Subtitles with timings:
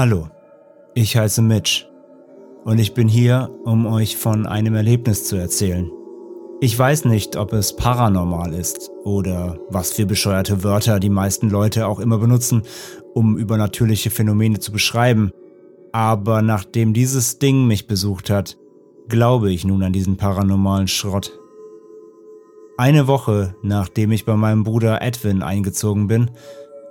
[0.00, 0.28] Hallo,
[0.94, 1.84] ich heiße Mitch
[2.64, 5.90] und ich bin hier, um euch von einem Erlebnis zu erzählen.
[6.62, 11.86] Ich weiß nicht, ob es paranormal ist oder was für bescheuerte Wörter die meisten Leute
[11.86, 12.62] auch immer benutzen,
[13.12, 15.32] um übernatürliche Phänomene zu beschreiben,
[15.92, 18.56] aber nachdem dieses Ding mich besucht hat,
[19.06, 21.38] glaube ich nun an diesen paranormalen Schrott.
[22.78, 26.30] Eine Woche nachdem ich bei meinem Bruder Edwin eingezogen bin,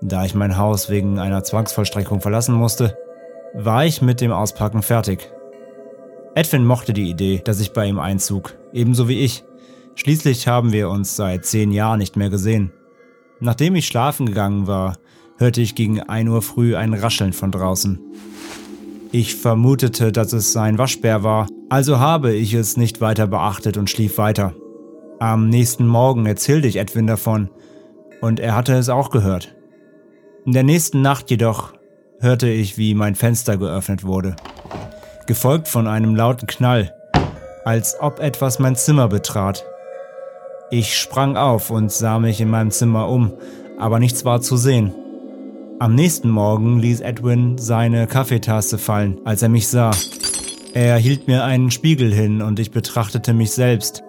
[0.01, 2.97] da ich mein Haus wegen einer Zwangsvollstreckung verlassen musste,
[3.53, 5.31] war ich mit dem Auspacken fertig.
[6.35, 9.43] Edwin mochte die Idee, dass ich bei ihm einzog, ebenso wie ich.
[9.95, 12.71] Schließlich haben wir uns seit zehn Jahren nicht mehr gesehen.
[13.39, 14.97] Nachdem ich schlafen gegangen war,
[15.37, 17.99] hörte ich gegen 1 Uhr früh ein Rascheln von draußen.
[19.11, 23.89] Ich vermutete, dass es sein Waschbär war, also habe ich es nicht weiter beachtet und
[23.89, 24.53] schlief weiter.
[25.19, 27.49] Am nächsten Morgen erzählte ich Edwin davon,
[28.21, 29.55] und er hatte es auch gehört.
[30.45, 31.73] In der nächsten Nacht jedoch
[32.21, 34.35] hörte ich, wie mein Fenster geöffnet wurde,
[35.27, 36.93] gefolgt von einem lauten Knall,
[37.65, 39.65] als ob etwas mein Zimmer betrat.
[40.71, 43.33] Ich sprang auf und sah mich in meinem Zimmer um,
[43.77, 44.93] aber nichts war zu sehen.
[45.79, 49.91] Am nächsten Morgen ließ Edwin seine Kaffeetasse fallen, als er mich sah.
[50.73, 54.03] Er hielt mir einen Spiegel hin und ich betrachtete mich selbst.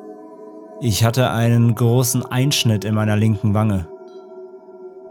[0.81, 3.89] Ich hatte einen großen Einschnitt in meiner linken Wange.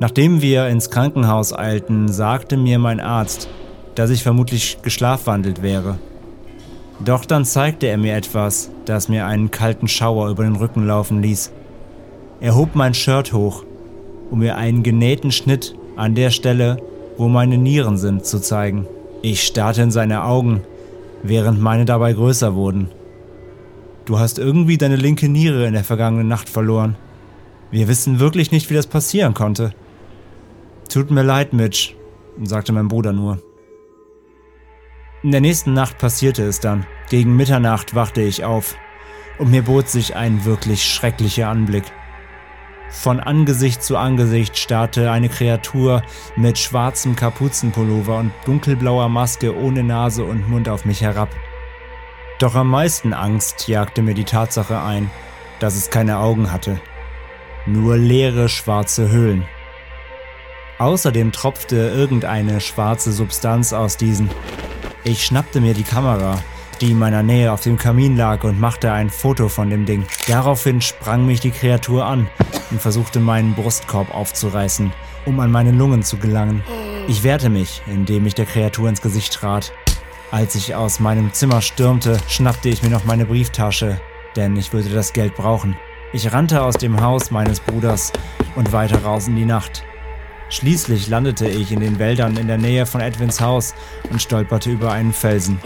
[0.02, 3.50] Nachdem wir ins Krankenhaus eilten, sagte mir mein Arzt,
[3.96, 5.98] dass ich vermutlich geschlafwandelt wäre.
[7.04, 11.22] Doch dann zeigte er mir etwas, das mir einen kalten Schauer über den Rücken laufen
[11.22, 11.52] ließ.
[12.40, 13.66] Er hob mein Shirt hoch,
[14.32, 16.78] um mir einen genähten Schnitt an der Stelle,
[17.18, 18.88] wo meine Nieren sind, zu zeigen.
[19.22, 20.62] Ich starrte in seine Augen,
[21.24, 22.90] während meine dabei größer wurden.
[24.06, 26.96] Du hast irgendwie deine linke Niere in der vergangenen Nacht verloren.
[27.70, 29.74] Wir wissen wirklich nicht, wie das passieren konnte.
[30.90, 31.94] Tut mir leid, Mitch,
[32.42, 33.38] sagte mein Bruder nur.
[35.22, 36.88] In der nächsten Nacht passierte es dann.
[37.12, 38.76] Gegen Mitternacht wachte ich auf
[39.38, 41.84] und mir bot sich ein wirklich schrecklicher Anblick.
[42.90, 46.02] Von Angesicht zu Angesicht starrte eine Kreatur
[46.36, 51.30] mit schwarzem Kapuzenpullover und dunkelblauer Maske ohne Nase und Mund auf mich herab.
[52.40, 55.12] Doch am meisten Angst jagte mir die Tatsache ein,
[55.60, 56.80] dass es keine Augen hatte.
[57.68, 59.46] Nur leere schwarze Höhlen.
[60.80, 64.30] Außerdem tropfte irgendeine schwarze Substanz aus diesen.
[65.04, 66.40] Ich schnappte mir die Kamera,
[66.80, 70.06] die in meiner Nähe auf dem Kamin lag, und machte ein Foto von dem Ding.
[70.28, 72.30] Daraufhin sprang mich die Kreatur an
[72.72, 74.94] und versuchte meinen Brustkorb aufzureißen,
[75.26, 76.64] um an meine Lungen zu gelangen.
[77.10, 79.74] Ich wehrte mich, indem ich der Kreatur ins Gesicht trat.
[80.32, 84.00] Als ich aus meinem Zimmer stürmte, schnappte ich mir noch meine Brieftasche,
[84.38, 85.76] denn ich würde das Geld brauchen.
[86.14, 88.14] Ich rannte aus dem Haus meines Bruders
[88.56, 89.84] und weiter raus in die Nacht.
[90.50, 93.76] Schließlich landete ich in den Wäldern in der Nähe von Edwins Haus
[94.10, 95.60] und stolperte über einen Felsen.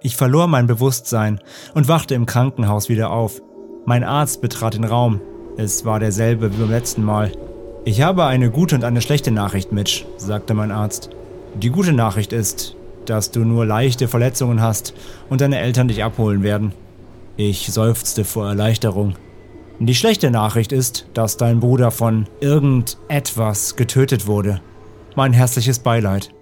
[0.00, 1.40] Ich verlor mein Bewusstsein
[1.74, 3.42] und wachte im Krankenhaus wieder auf.
[3.84, 5.20] Mein Arzt betrat den Raum.
[5.56, 7.32] Es war derselbe wie beim letzten Mal.
[7.84, 11.10] Ich habe eine gute und eine schlechte Nachricht, Mitch, sagte mein Arzt.
[11.54, 14.94] Die gute Nachricht ist, dass du nur leichte Verletzungen hast
[15.28, 16.72] und deine Eltern dich abholen werden.
[17.36, 19.16] Ich seufzte vor Erleichterung.
[19.82, 24.60] Die schlechte Nachricht ist, dass dein Bruder von irgendetwas getötet wurde.
[25.16, 26.34] Mein herzliches Beileid.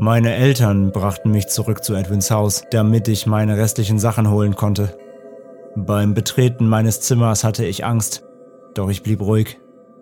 [0.00, 4.98] Meine Eltern brachten mich zurück zu Edwins Haus, damit ich meine restlichen Sachen holen konnte.
[5.76, 8.24] Beim Betreten meines Zimmers hatte ich Angst,
[8.74, 9.60] doch ich blieb ruhig.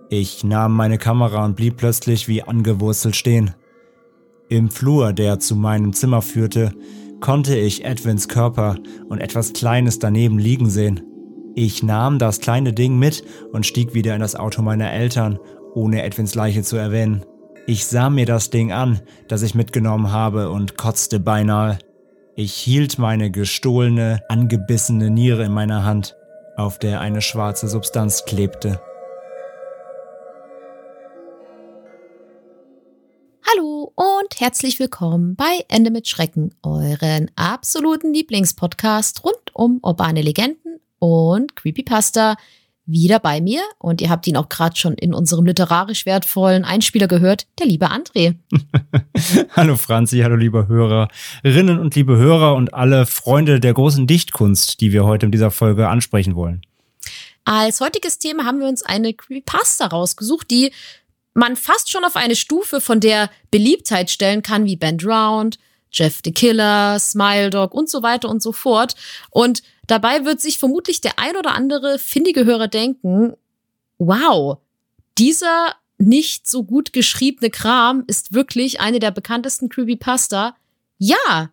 [0.09, 3.50] Ich nahm meine Kamera und blieb plötzlich wie angewurzelt stehen.
[4.49, 6.73] Im Flur, der zu meinem Zimmer führte,
[7.20, 8.77] konnte ich Edwins Körper
[9.11, 11.03] und etwas Kleines daneben liegen sehen.
[11.56, 13.23] Ich nahm das kleine Ding mit
[13.53, 15.39] und stieg wieder in das Auto meiner Eltern,
[15.73, 17.25] ohne Edwins Leiche zu erwähnen.
[17.69, 21.79] Ich sah mir das Ding an, das ich mitgenommen habe, und kotzte beinahe.
[22.35, 26.17] Ich hielt meine gestohlene, angebissene Niere in meiner Hand,
[26.56, 28.81] auf der eine schwarze Substanz klebte.
[33.49, 40.81] Hallo und herzlich willkommen bei Ende mit Schrecken, euren absoluten Lieblingspodcast rund um urbane Legenden
[40.99, 42.37] und Creepypasta.
[42.87, 47.08] Wieder bei mir und ihr habt ihn auch gerade schon in unserem literarisch wertvollen Einspieler
[47.08, 48.35] gehört, der liebe André.
[49.56, 54.93] hallo Franzi, hallo liebe Hörerinnen und liebe Hörer und alle Freunde der großen Dichtkunst, die
[54.93, 56.61] wir heute in dieser Folge ansprechen wollen.
[57.44, 60.70] Als heutiges Thema haben wir uns eine Creepypasta rausgesucht, die
[61.35, 65.58] man fast schon auf eine Stufe von der Beliebtheit stellen kann, wie Band Round,
[65.94, 68.94] Jeff the Killer, Smile Dog und so weiter und so fort.
[69.31, 73.32] Und dabei wird sich vermutlich der ein oder andere findige Hörer denken,
[73.99, 74.58] wow,
[75.17, 80.56] dieser nicht so gut geschriebene Kram ist wirklich eine der bekanntesten Creepypasta.
[80.99, 81.50] Ja,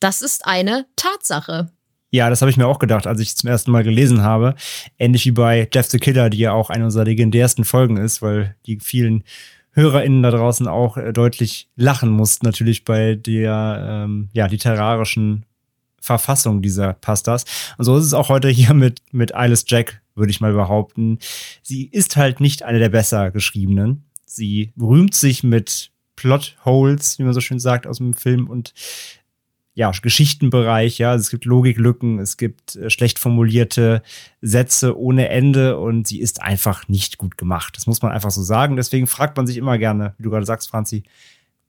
[0.00, 1.70] das ist eine Tatsache.
[2.10, 4.54] Ja, das habe ich mir auch gedacht, als ich es zum ersten Mal gelesen habe.
[4.98, 8.54] Ähnlich wie bei Jeff the Killer, die ja auch eine unserer legendärsten Folgen ist, weil
[8.66, 9.24] die vielen
[9.74, 15.44] HörerInnen da draußen auch äh, deutlich lachen mussten, natürlich bei der ähm, ja, literarischen
[16.00, 17.44] Verfassung dieser Pastas.
[17.78, 21.18] Und so ist es auch heute hier mit, mit Alice Jack, würde ich mal behaupten.
[21.62, 24.04] Sie ist halt nicht eine der besser geschriebenen.
[24.26, 28.72] Sie rühmt sich mit Plotholes, wie man so schön sagt, aus dem Film und
[29.74, 34.02] ja, Geschichtenbereich, ja, es gibt Logiklücken, es gibt äh, schlecht formulierte
[34.40, 37.76] Sätze ohne Ende und sie ist einfach nicht gut gemacht.
[37.76, 38.76] Das muss man einfach so sagen.
[38.76, 41.02] Deswegen fragt man sich immer gerne, wie du gerade sagst, Franzi,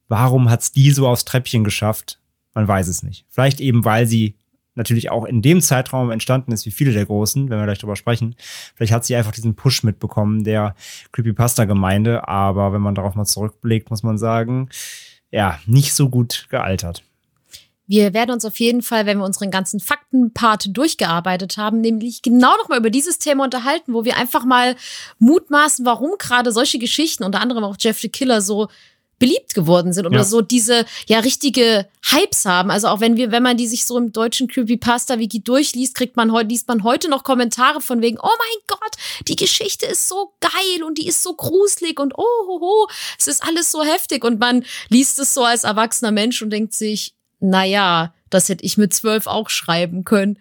[0.08, 2.20] warum hat's die so aufs Treppchen geschafft?
[2.54, 3.26] Man weiß es nicht.
[3.30, 4.36] Vielleicht eben, weil sie
[4.76, 7.96] natürlich auch in dem Zeitraum entstanden ist, wie viele der Großen, wenn wir gleich drüber
[7.96, 8.36] sprechen.
[8.76, 10.76] Vielleicht hat sie einfach diesen Push mitbekommen, der
[11.12, 14.70] Creepypasta-Gemeinde, aber wenn man darauf mal zurückblickt, muss man sagen,
[15.32, 17.04] ja, nicht so gut gealtert.
[17.88, 22.58] Wir werden uns auf jeden Fall, wenn wir unseren ganzen Faktenpart durchgearbeitet haben, nämlich genau
[22.58, 24.76] nochmal über dieses Thema unterhalten, wo wir einfach mal
[25.20, 28.68] mutmaßen, warum gerade solche Geschichten, unter anderem auch Jeffrey Killer, so
[29.20, 30.24] beliebt geworden sind oder ja.
[30.24, 32.70] so diese ja richtige Hypes haben.
[32.70, 36.32] Also auch wenn wir, wenn man die sich so im deutschen Creepypasta-Wiki durchliest, kriegt man
[36.32, 38.96] heute, liest man heute noch Kommentare von wegen, oh mein Gott,
[39.28, 42.88] die Geschichte ist so geil und die ist so gruselig und oh, ho, ho,
[43.18, 46.74] es ist alles so heftig und man liest es so als erwachsener Mensch und denkt
[46.74, 47.14] sich,
[47.50, 50.40] naja, das hätte ich mit zwölf auch schreiben können.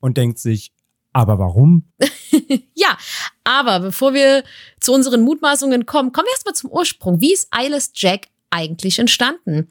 [0.00, 0.72] Und denkt sich,
[1.12, 1.84] aber warum?
[2.74, 2.96] ja,
[3.44, 4.44] aber bevor wir
[4.80, 7.20] zu unseren Mutmaßungen kommen, kommen wir erstmal zum Ursprung.
[7.20, 9.70] Wie ist Eyeless Jack eigentlich entstanden?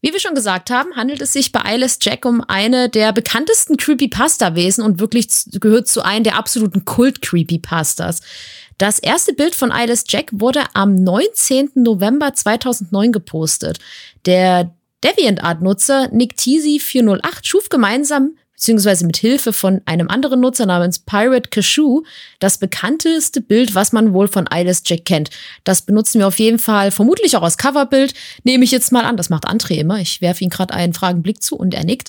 [0.00, 3.78] Wie wir schon gesagt haben, handelt es sich bei Eyeless Jack um eine der bekanntesten
[3.78, 8.20] Creepypasta-Wesen und wirklich gehört zu einem der absoluten Kult-Creepypastas.
[8.76, 11.70] Das erste Bild von Eyeless Jack wurde am 19.
[11.76, 13.78] November 2009 gepostet.
[14.26, 14.74] Der
[15.04, 21.50] DeviantArt-Nutzer Nick Teasy 408 schuf gemeinsam beziehungsweise mit Hilfe von einem anderen Nutzer namens Pirate
[21.50, 22.02] Cashew
[22.38, 25.28] das bekannteste Bild, was man wohl von Eyeless Jack kennt.
[25.64, 28.14] Das benutzen wir auf jeden Fall vermutlich auch als Coverbild.
[28.44, 29.18] Nehme ich jetzt mal an.
[29.18, 29.98] Das macht André immer.
[29.98, 32.08] Ich werfe ihm gerade einen Fragenblick zu und er nickt.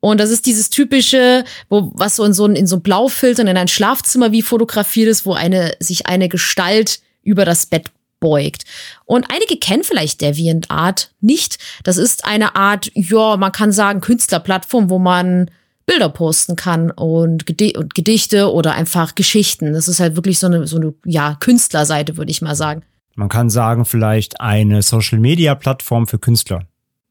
[0.00, 3.66] Und das ist dieses typische, wo, was so in so, in so Blaufiltern in ein
[3.66, 8.64] Schlafzimmer wie fotografiert ist, wo eine, sich eine Gestalt über das Bett beugt.
[9.04, 11.58] Und einige kennen vielleicht DeviantArt nicht.
[11.84, 15.50] Das ist eine Art, ja, man kann sagen, Künstlerplattform, wo man
[15.86, 19.72] Bilder posten kann und, Gedichte oder einfach Geschichten.
[19.72, 22.82] Das ist halt wirklich so eine, so eine ja, Künstlerseite, würde ich mal sagen.
[23.14, 26.66] Man kann sagen, vielleicht eine Social-Media-Plattform für Künstler.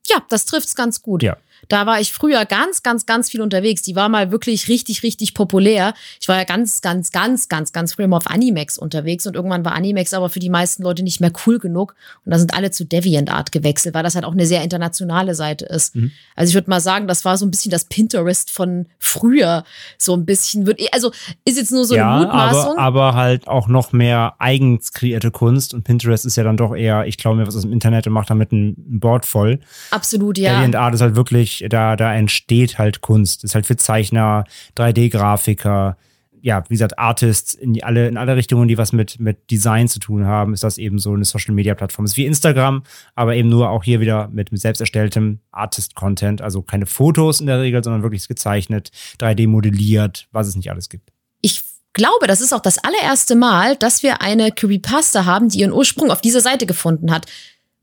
[0.08, 1.24] Ja, das trifft's ganz gut.
[1.24, 1.38] Ja.
[1.68, 3.82] Da war ich früher ganz, ganz, ganz viel unterwegs.
[3.82, 5.94] Die war mal wirklich richtig, richtig populär.
[6.22, 9.66] Ich war ja ganz, ganz, ganz, ganz, ganz früher mal auf Animex unterwegs und irgendwann
[9.66, 11.96] war Animex aber für die meisten Leute nicht mehr cool genug.
[12.26, 15.66] Und da sind alle zu DeviantArt gewechselt, weil das halt auch eine sehr internationale Seite
[15.66, 15.96] ist.
[15.96, 16.12] Mhm.
[16.36, 19.64] Also ich würde mal sagen, das war so ein bisschen das Pinterest von früher.
[19.98, 21.12] So ein bisschen, also
[21.46, 22.78] ist jetzt nur so ja, eine Mutmaßung.
[22.78, 26.76] Aber, aber halt auch noch mehr eigens kreierte Kunst und Pinterest ist ja dann doch
[26.76, 29.60] eher, ich glaube mir was aus dem Internet und macht damit ein Board voll.
[29.92, 30.54] Absolut, ja.
[30.54, 33.44] DeviantArt ist halt wirklich da, da entsteht halt Kunst.
[33.44, 34.46] ist halt für Zeichner,
[34.78, 35.98] 3D-Grafiker,
[36.42, 40.00] ja, wie gesagt, Artists in alle, in alle Richtungen, die was mit, mit Design zu
[40.00, 42.06] tun haben, ist das eben so eine Social Media Plattform.
[42.06, 42.84] Ist wie Instagram,
[43.16, 46.42] aber eben nur auch hier wieder mit, mit selbst erstelltem Artist-Content.
[46.42, 50.90] Also keine Fotos in der Regel, sondern wirklich gezeichnet, 3D modelliert, was es nicht alles
[50.90, 51.12] gibt.
[51.42, 51.64] Ich
[51.94, 56.12] glaube, das ist auch das allererste Mal, dass wir eine Creepypasta haben, die ihren Ursprung
[56.12, 57.26] auf dieser Seite gefunden hat.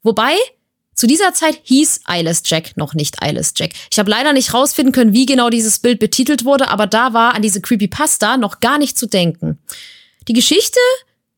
[0.02, 0.34] Wobei,
[0.94, 3.72] zu dieser Zeit hieß Eyeless Jack noch nicht Eyeless Jack.
[3.90, 7.34] Ich habe leider nicht rausfinden können, wie genau dieses Bild betitelt wurde, aber da war
[7.34, 9.58] an diese Creepypasta noch gar nicht zu denken.
[10.28, 10.80] Die Geschichte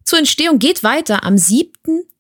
[0.04, 1.72] zur Entstehung geht weiter am 7.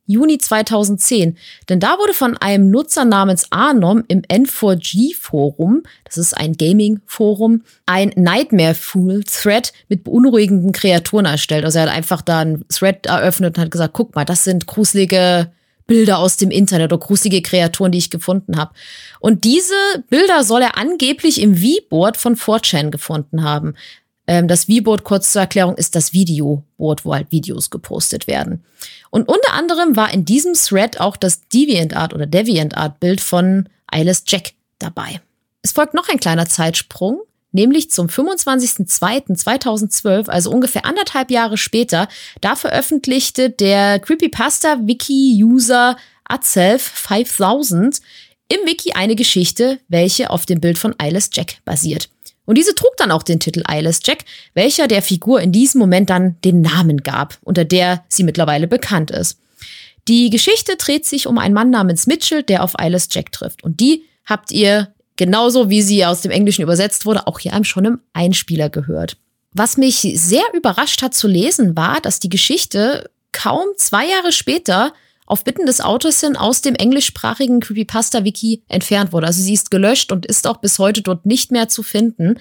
[0.08, 1.36] Juni 2010,
[1.68, 8.12] denn da wurde von einem Nutzer namens Anom im N4G-Forum, das ist ein Gaming-Forum, ein
[8.14, 11.64] Nightmare Fool Thread mit beunruhigenden Kreaturen erstellt.
[11.64, 14.68] Also er hat einfach da einen Thread eröffnet und hat gesagt, guck mal, das sind
[14.68, 15.50] gruselige
[15.86, 18.74] Bilder aus dem Internet oder gruselige Kreaturen, die ich gefunden habe.
[19.20, 19.74] Und diese
[20.08, 23.74] Bilder soll er angeblich im V-Board von 4chan gefunden haben.
[24.26, 28.64] Ähm, das V-Board, kurz zur Erklärung, ist das Videoboard, wo halt Videos gepostet werden.
[29.10, 34.52] Und unter anderem war in diesem Thread auch das DeviantArt oder DeviantArt-Bild von Eyeless Jack
[34.78, 35.20] dabei.
[35.62, 37.20] Es folgt noch ein kleiner Zeitsprung,
[37.56, 42.06] nämlich zum 25.02.2012, also ungefähr anderthalb Jahre später.
[42.40, 45.96] Da veröffentlichte der Creepypasta-Wiki-User
[46.28, 48.00] Atself5000
[48.48, 52.08] im Wiki eine Geschichte, welche auf dem Bild von Eyeless Jack basiert.
[52.44, 54.18] Und diese trug dann auch den Titel Eyeless Jack,
[54.54, 59.10] welcher der Figur in diesem Moment dann den Namen gab, unter der sie mittlerweile bekannt
[59.10, 59.40] ist.
[60.06, 63.64] Die Geschichte dreht sich um einen Mann namens Mitchell, der auf Eyeless Jack trifft.
[63.64, 67.64] Und die habt ihr genauso wie sie aus dem Englischen übersetzt wurde, auch hier einem
[67.64, 69.16] schon im Einspieler gehört.
[69.52, 74.92] Was mich sehr überrascht hat zu lesen, war, dass die Geschichte kaum zwei Jahre später
[75.26, 79.26] auf Bitten des Autors hin aus dem englischsprachigen Creepypasta-Wiki entfernt wurde.
[79.26, 82.38] Also sie ist gelöscht und ist auch bis heute dort nicht mehr zu finden.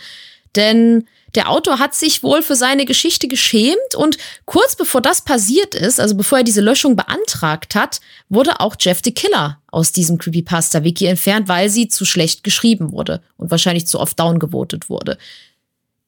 [0.55, 1.05] Denn
[1.35, 5.99] der Autor hat sich wohl für seine Geschichte geschämt und kurz bevor das passiert ist,
[5.99, 7.99] also bevor er diese Löschung beantragt hat,
[8.29, 13.21] wurde auch Jeff the Killer aus diesem Creepypasta-Wiki entfernt, weil sie zu schlecht geschrieben wurde
[13.37, 15.17] und wahrscheinlich zu oft downgevotet wurde.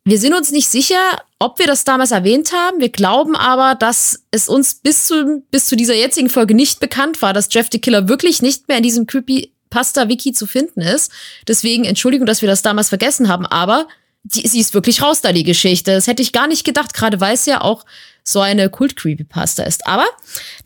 [0.05, 0.95] Wir sind uns nicht sicher,
[1.37, 2.79] ob wir das damals erwähnt haben.
[2.79, 7.21] Wir glauben aber, dass es uns bis zu, bis zu dieser jetzigen Folge nicht bekannt
[7.21, 11.11] war, dass Jeff the Killer wirklich nicht mehr in diesem Creepypasta-Wiki zu finden ist.
[11.45, 13.89] Deswegen Entschuldigung, dass wir das damals vergessen haben, aber
[14.35, 15.91] die, sie ist wirklich raus da, die Geschichte.
[15.91, 17.85] Das hätte ich gar nicht gedacht, gerade weil es ja auch
[18.23, 19.87] so eine Kult-Creepypasta ist.
[19.87, 20.05] Aber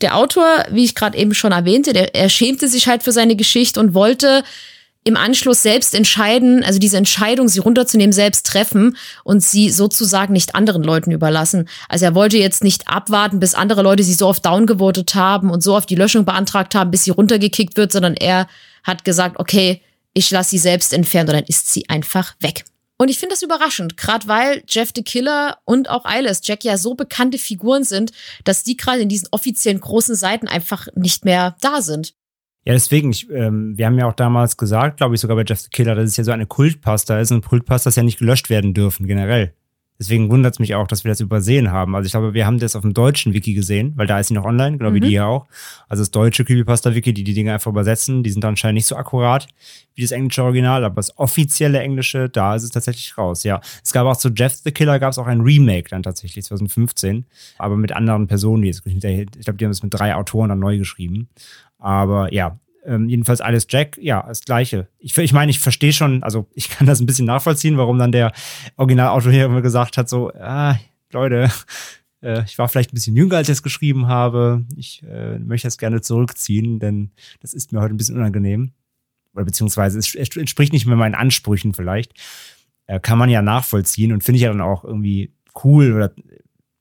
[0.00, 3.36] der Autor, wie ich gerade eben schon erwähnte, der, er schämte sich halt für seine
[3.36, 4.42] Geschichte und wollte
[5.04, 10.54] im Anschluss selbst entscheiden, also diese Entscheidung, sie runterzunehmen, selbst treffen und sie sozusagen nicht
[10.54, 11.68] anderen Leuten überlassen.
[11.88, 15.62] Also er wollte jetzt nicht abwarten, bis andere Leute sie so oft downgevotet haben und
[15.62, 18.46] so oft die Löschung beantragt haben, bis sie runtergekickt wird, sondern er
[18.84, 19.80] hat gesagt, okay,
[20.14, 22.64] ich lasse sie selbst entfernen und dann ist sie einfach weg.
[22.98, 26.76] Und ich finde das überraschend, gerade weil Jeff the Killer und auch Eyeless Jack ja
[26.76, 28.12] so bekannte Figuren sind,
[28.44, 32.14] dass die gerade in diesen offiziellen großen Seiten einfach nicht mehr da sind.
[32.64, 35.60] Ja, deswegen, ich, ähm, wir haben ja auch damals gesagt, glaube ich sogar bei Jeff
[35.60, 38.72] the Killer, dass es ja so eine Kultpasta ist und Kultpastas ja nicht gelöscht werden
[38.72, 39.52] dürfen, generell.
[40.02, 41.94] Deswegen wundert es mich auch, dass wir das übersehen haben.
[41.94, 44.34] Also ich glaube, wir haben das auf dem deutschen Wiki gesehen, weil da ist sie
[44.34, 44.94] noch online, genau mhm.
[44.96, 45.46] wie die hier auch.
[45.88, 49.46] Also das deutsche Creepypasta-Wiki, die die Dinge einfach übersetzen, die sind anscheinend nicht so akkurat
[49.94, 53.60] wie das englische Original, aber das offizielle Englische, da ist es tatsächlich raus, ja.
[53.84, 57.24] Es gab auch zu Jeff the Killer, gab es auch ein Remake dann tatsächlich, 2015,
[57.58, 58.64] aber mit anderen Personen.
[58.64, 61.28] Ich glaube, die haben es mit drei Autoren dann neu geschrieben.
[61.78, 64.88] Aber ja, ähm, jedenfalls alles Jack, ja, das Gleiche.
[64.98, 68.12] Ich, ich meine, ich verstehe schon, also ich kann das ein bisschen nachvollziehen, warum dann
[68.12, 68.32] der
[68.76, 70.78] Originalautor hier immer gesagt hat, so, ah,
[71.12, 71.50] Leute,
[72.22, 74.64] äh, ich war vielleicht ein bisschen jünger, als ich es geschrieben habe.
[74.76, 77.10] Ich äh, möchte das gerne zurückziehen, denn
[77.40, 78.72] das ist mir heute ein bisschen unangenehm.
[79.34, 82.12] Oder beziehungsweise es entspricht nicht mehr meinen Ansprüchen vielleicht.
[82.86, 85.32] Äh, kann man ja nachvollziehen und finde ich ja dann auch irgendwie
[85.64, 86.12] cool oder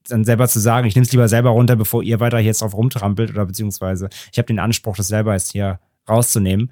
[0.10, 2.74] dann selber zu sagen, ich nehme es lieber selber runter, bevor ihr weiter jetzt drauf
[2.74, 6.72] rumtrampelt oder beziehungsweise ich habe den Anspruch, das selber jetzt hier rauszunehmen.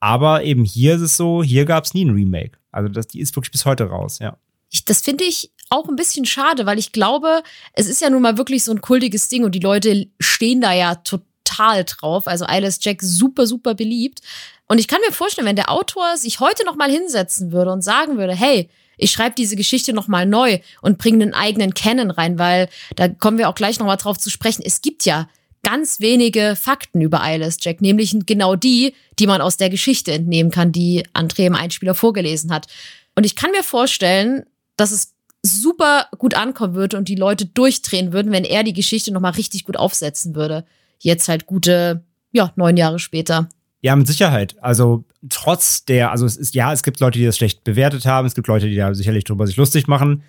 [0.00, 2.58] Aber eben hier ist es so, hier gab es nie ein Remake.
[2.70, 4.36] Also das, die ist wirklich bis heute raus, ja.
[4.70, 7.42] Ich, das finde ich auch ein bisschen schade, weil ich glaube,
[7.72, 10.72] es ist ja nun mal wirklich so ein kultiges Ding und die Leute stehen da
[10.72, 12.26] ja total drauf.
[12.26, 14.20] Also Eyeless Jack super, super beliebt.
[14.66, 17.82] Und ich kann mir vorstellen, wenn der Autor sich heute noch mal hinsetzen würde und
[17.82, 18.68] sagen würde, hey,
[18.98, 23.08] ich schreibe diese Geschichte noch mal neu und bringe einen eigenen Canon rein, weil da
[23.08, 24.62] kommen wir auch gleich noch mal drauf zu sprechen.
[24.64, 25.28] Es gibt ja
[25.62, 30.50] ganz wenige Fakten über Eyeless Jack, nämlich genau die, die man aus der Geschichte entnehmen
[30.50, 32.66] kann, die André im Einspieler vorgelesen hat.
[33.14, 34.44] Und ich kann mir vorstellen,
[34.76, 39.12] dass es super gut ankommen würde und die Leute durchdrehen würden, wenn er die Geschichte
[39.12, 40.64] nochmal richtig gut aufsetzen würde.
[40.98, 43.48] Jetzt halt gute, ja, neun Jahre später.
[43.80, 44.56] Ja, mit Sicherheit.
[44.60, 48.26] Also trotz der, also es ist, ja, es gibt Leute, die das schlecht bewertet haben,
[48.26, 50.22] es gibt Leute, die da sicherlich drüber sich lustig machen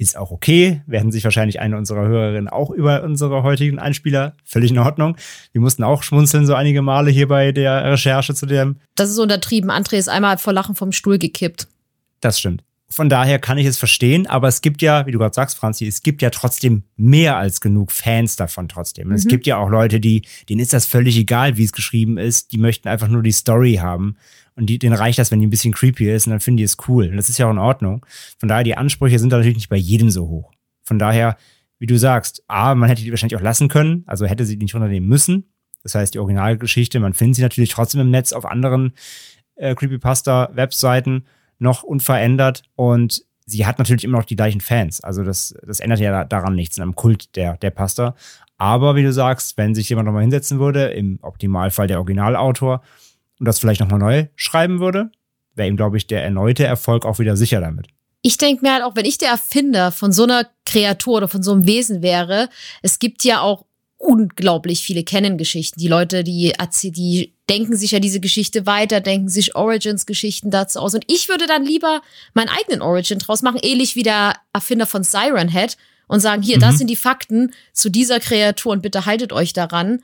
[0.00, 0.80] ist auch okay.
[0.86, 4.34] Werden sich wahrscheinlich eine unserer Hörerinnen auch über unsere heutigen Einspieler.
[4.44, 5.16] Völlig in Ordnung.
[5.52, 8.76] Wir mussten auch schmunzeln so einige Male hier bei der Recherche zu dem.
[8.94, 9.70] Das ist untertrieben.
[9.70, 11.68] André ist einmal vor Lachen vom Stuhl gekippt.
[12.20, 12.64] Das stimmt.
[12.88, 15.86] Von daher kann ich es verstehen, aber es gibt ja, wie du gerade sagst, Franzi,
[15.86, 19.08] es gibt ja trotzdem mehr als genug Fans davon trotzdem.
[19.08, 19.14] Mhm.
[19.14, 22.52] Es gibt ja auch Leute, die, denen ist das völlig egal, wie es geschrieben ist.
[22.52, 24.16] Die möchten einfach nur die Story haben.
[24.56, 26.64] Und die, denen reicht das, wenn die ein bisschen creepy ist und dann finden die
[26.64, 27.08] es cool.
[27.08, 28.04] Und das ist ja auch in Ordnung.
[28.38, 30.52] Von daher, die Ansprüche sind da natürlich nicht bei jedem so hoch.
[30.82, 31.36] Von daher,
[31.78, 34.74] wie du sagst, A, man hätte die wahrscheinlich auch lassen können, also hätte sie nicht
[34.74, 35.50] runternehmen müssen.
[35.82, 38.92] Das heißt, die Originalgeschichte, man findet sie natürlich trotzdem im Netz auf anderen
[39.56, 41.26] äh, Creepypasta-Webseiten
[41.58, 45.00] noch unverändert und sie hat natürlich immer noch die gleichen Fans.
[45.00, 48.14] Also das, das ändert ja daran nichts, in einem Kult der, der Pasta.
[48.58, 52.82] Aber wie du sagst, wenn sich jemand nochmal hinsetzen würde, im Optimalfall der Originalautor,
[53.40, 55.10] und das vielleicht nochmal neu schreiben würde,
[55.54, 57.88] wäre ihm, glaube ich, der erneute Erfolg auch wieder sicher damit.
[58.22, 61.42] Ich denke mir halt auch, wenn ich der Erfinder von so einer Kreatur oder von
[61.42, 62.50] so einem Wesen wäre,
[62.82, 63.64] es gibt ja auch
[63.96, 65.80] unglaublich viele Canon-Geschichten.
[65.80, 66.52] Die Leute, die,
[66.84, 70.94] die denken sich ja diese Geschichte weiter, denken sich Origins-Geschichten dazu aus.
[70.94, 72.00] Und ich würde dann lieber
[72.32, 76.56] meinen eigenen Origin draus machen, ähnlich wie der Erfinder von Siren Head und sagen, hier,
[76.56, 76.60] mhm.
[76.60, 80.02] das sind die Fakten zu dieser Kreatur und bitte haltet euch daran.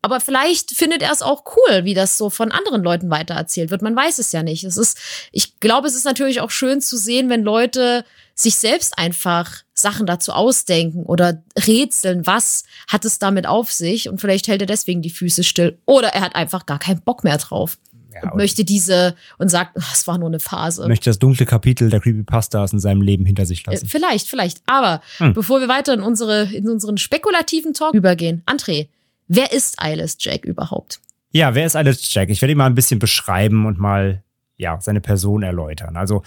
[0.00, 3.82] Aber vielleicht findet er es auch cool, wie das so von anderen Leuten weitererzählt wird.
[3.82, 4.62] Man weiß es ja nicht.
[4.62, 4.98] Es ist,
[5.32, 10.06] ich glaube, es ist natürlich auch schön zu sehen, wenn Leute sich selbst einfach Sachen
[10.06, 15.02] dazu ausdenken oder rätseln, was hat es damit auf sich und vielleicht hält er deswegen
[15.02, 17.78] die Füße still oder er hat einfach gar keinen Bock mehr drauf.
[18.14, 20.86] Ja, und, möchte diese und sagt, es war nur eine Phase.
[20.86, 23.84] Möchte das dunkle Kapitel der Creepypastas in seinem Leben hinter sich lassen.
[23.84, 24.62] Äh, vielleicht, vielleicht.
[24.66, 25.34] Aber hm.
[25.34, 28.88] bevor wir weiter in, unsere, in unseren spekulativen Talk übergehen, André,
[29.28, 31.00] wer ist Eyeless Jack überhaupt?
[31.30, 32.30] Ja, wer ist Eyeless Jack?
[32.30, 34.22] Ich werde ihn mal ein bisschen beschreiben und mal
[34.56, 35.96] ja, seine Person erläutern.
[35.96, 36.22] Also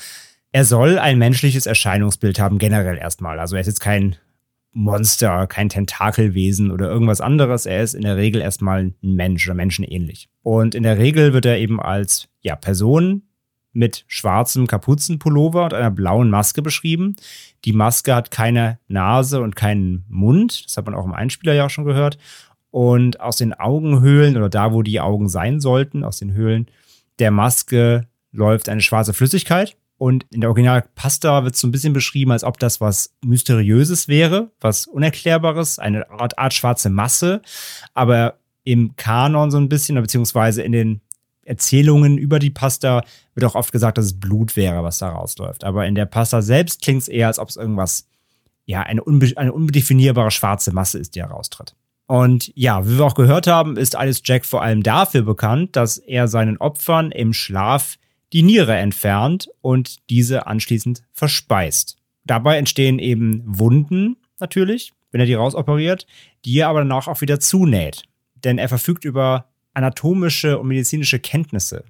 [0.52, 3.40] er soll ein menschliches Erscheinungsbild haben, generell erstmal.
[3.40, 4.16] Also er ist jetzt kein
[4.74, 7.66] Monster, kein Tentakelwesen oder irgendwas anderes.
[7.66, 10.30] Er ist in der Regel erstmal ein Mensch oder menschenähnlich.
[10.44, 13.24] Und in der Regel wird er eben als ja, Person
[13.74, 17.16] mit schwarzem Kapuzenpullover und einer blauen Maske beschrieben.
[17.64, 20.66] Die Maske hat keine Nase und keinen Mund.
[20.66, 22.18] Das hat man auch im Einspieler ja auch schon gehört.
[22.72, 26.68] Und aus den Augenhöhlen oder da, wo die Augen sein sollten, aus den Höhlen
[27.20, 29.78] der Maske läuft eine schwarze Flüssigkeit.
[29.98, 34.08] Und in der Originalpasta wird es so ein bisschen beschrieben, als ob das was Mysteriöses
[34.08, 37.42] wäre, was Unerklärbares, eine Art, Art schwarze Masse.
[37.94, 41.02] Aber im Kanon so ein bisschen, beziehungsweise in den
[41.44, 43.04] Erzählungen über die Pasta
[43.36, 45.64] wird auch oft gesagt, dass es Blut wäre, was da rausläuft.
[45.64, 48.08] Aber in der Pasta selbst klingt es eher, als ob es irgendwas,
[48.66, 51.76] ja, eine, unbe eine undefinierbare schwarze Masse ist, die heraustritt.
[52.12, 55.98] Und ja, wie wir auch gehört haben, ist Alice Jack vor allem dafür bekannt, dass
[55.98, 57.96] er seinen Opfern im Schlaf
[58.34, 61.96] die Niere entfernt und diese anschließend verspeist.
[62.26, 66.06] Dabei entstehen eben Wunden natürlich, wenn er die rausoperiert,
[66.44, 68.04] die er aber danach auch wieder zunäht.
[68.36, 71.86] Denn er verfügt über anatomische und medizinische Kenntnisse.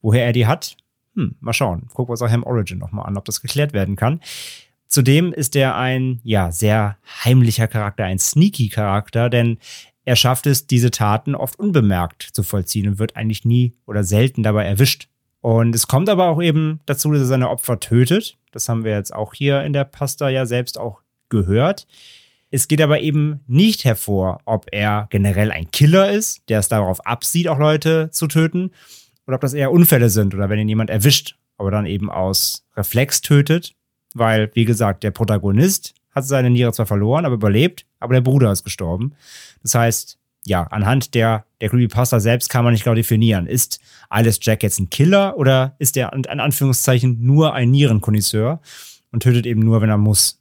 [0.00, 0.76] Woher er die hat?
[1.16, 1.88] Hm, mal schauen.
[1.92, 4.20] Gucken wir uns auch Ham Origin nochmal an, ob das geklärt werden kann.
[4.90, 9.58] Zudem ist er ein, ja, sehr heimlicher Charakter, ein sneaky Charakter, denn
[10.04, 14.42] er schafft es, diese Taten oft unbemerkt zu vollziehen und wird eigentlich nie oder selten
[14.42, 15.08] dabei erwischt.
[15.40, 18.36] Und es kommt aber auch eben dazu, dass er seine Opfer tötet.
[18.50, 21.86] Das haben wir jetzt auch hier in der Pasta ja selbst auch gehört.
[22.50, 27.06] Es geht aber eben nicht hervor, ob er generell ein Killer ist, der es darauf
[27.06, 28.72] absieht, auch Leute zu töten,
[29.24, 32.66] oder ob das eher Unfälle sind oder wenn ihn jemand erwischt, aber dann eben aus
[32.76, 33.76] Reflex tötet.
[34.14, 38.50] Weil, wie gesagt, der Protagonist hat seine Niere zwar verloren, aber überlebt, aber der Bruder
[38.50, 39.14] ist gestorben.
[39.62, 43.46] Das heißt, ja, anhand der, der Creepypasta selbst kann man nicht genau definieren.
[43.46, 48.60] Ist Alice Jack jetzt ein Killer oder ist er in Anführungszeichen nur ein Nierenkonisseur
[49.12, 50.40] und tötet eben nur, wenn er muss?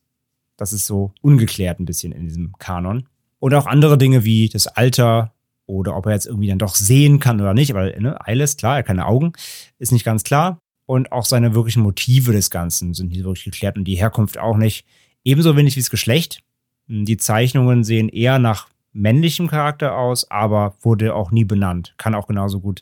[0.58, 3.08] Das ist so ungeklärt ein bisschen in diesem Kanon.
[3.40, 5.34] Und auch andere Dinge wie das Alter
[5.66, 7.72] oder ob er jetzt irgendwie dann doch sehen kann oder nicht.
[7.72, 9.34] Aber ne, Alice, klar, er hat keine Augen,
[9.78, 10.60] ist nicht ganz klar.
[10.90, 14.58] Und auch seine wirklichen Motive des Ganzen sind nicht wirklich geklärt und die Herkunft auch
[14.58, 14.88] nicht.
[15.24, 16.42] Ebenso wenig wie das Geschlecht.
[16.88, 21.94] Die Zeichnungen sehen eher nach männlichem Charakter aus, aber wurde auch nie benannt.
[21.98, 22.82] Kann auch genauso gut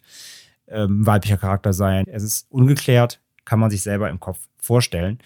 [0.70, 2.06] ähm, weiblicher Charakter sein.
[2.08, 5.20] Es ist ungeklärt, kann man sich selber im Kopf vorstellen.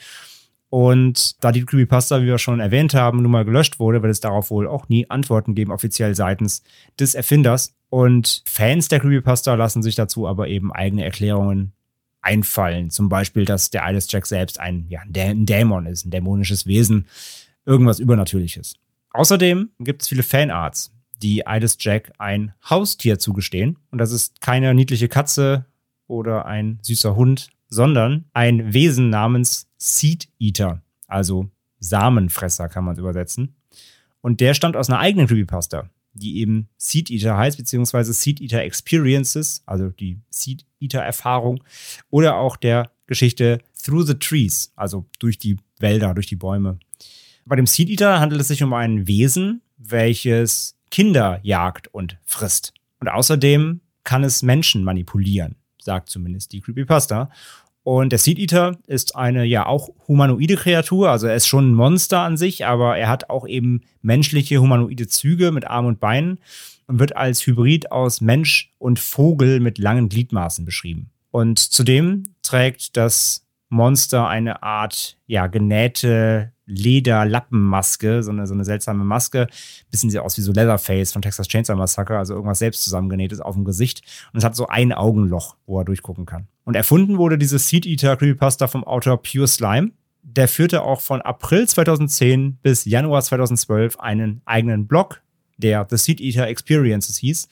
[0.72, 4.22] Und da die Creepypasta, wie wir schon erwähnt haben, nun mal gelöscht wurde, wird es
[4.22, 6.64] darauf wohl auch nie Antworten geben, offiziell seitens
[7.00, 7.76] des Erfinders.
[7.90, 11.74] Und Fans der Creepypasta lassen sich dazu aber eben eigene Erklärungen
[12.22, 12.90] einfallen.
[12.90, 17.08] Zum Beispiel, dass der Alice Jack selbst ein, ja, ein Dämon ist, ein dämonisches Wesen,
[17.66, 18.76] irgendwas Übernatürliches.
[19.12, 23.78] Außerdem gibt es viele Fanarts, die Idis Jack ein Haustier zugestehen.
[23.92, 25.66] Und das ist keine niedliche Katze
[26.08, 33.00] oder ein süßer Hund, sondern ein Wesen namens Seed Eater, also Samenfresser kann man es
[33.00, 33.56] übersetzen.
[34.22, 38.62] Und der stammt aus einer eigenen Creepypasta, die eben Seed Eater heißt, beziehungsweise Seed Eater
[38.62, 41.64] Experiences, also die Seed Eater Erfahrung,
[42.10, 46.80] oder auch der Geschichte Through the Trees, also durch die Wälder, durch die Bäume.
[47.46, 52.74] Bei dem Seed Eater handelt es sich um ein Wesen, welches Kinder jagt und frisst.
[53.00, 57.32] Und außerdem kann es Menschen manipulieren, sagt zumindest die Creepypasta.
[57.84, 61.76] Und der Seed Eater ist eine ja auch humanoide Kreatur, also er ist schon ein
[61.76, 66.40] Monster an sich, aber er hat auch eben menschliche humanoide Züge mit Armen und Beinen
[66.88, 71.10] und wird als Hybrid aus Mensch und Vogel mit langen Gliedmaßen beschrieben.
[71.32, 79.06] Und zudem trägt das Monster eine Art, ja, genähte Lederlappenmaske, so eine, so eine seltsame
[79.06, 79.48] Maske.
[79.90, 83.56] Bisschen sieht aus wie so Leatherface von Texas Chainsaw Massacre, also irgendwas selbst zusammengenähtes auf
[83.56, 84.04] dem Gesicht.
[84.34, 86.48] Und es hat so ein Augenloch, wo er durchgucken kann.
[86.66, 89.92] Und erfunden wurde dieses Seed Eater Creepypasta vom Autor Pure Slime.
[90.22, 95.22] Der führte auch von April 2010 bis Januar 2012 einen eigenen Blog,
[95.58, 97.48] der The Seed Eater Experiences hieß.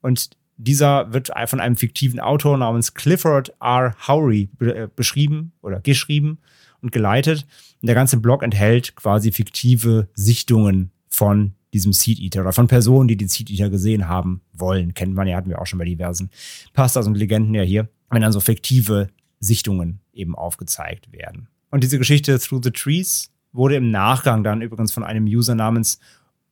[0.00, 0.30] Und
[0.64, 3.94] dieser wird von einem fiktiven Autor namens Clifford R.
[4.06, 6.38] Howry äh, beschrieben oder geschrieben
[6.82, 7.46] und geleitet.
[7.80, 13.08] Und der ganze Blog enthält quasi fiktive Sichtungen von diesem Seed Eater oder von Personen,
[13.08, 14.94] die den Seed Eater gesehen haben wollen.
[14.94, 16.30] Kennt man ja, hatten wir auch schon bei diversen
[16.72, 21.48] Pastas und Legenden ja hier, wenn dann so fiktive Sichtungen eben aufgezeigt werden.
[21.70, 26.00] Und diese Geschichte Through the Trees wurde im Nachgang dann übrigens von einem User namens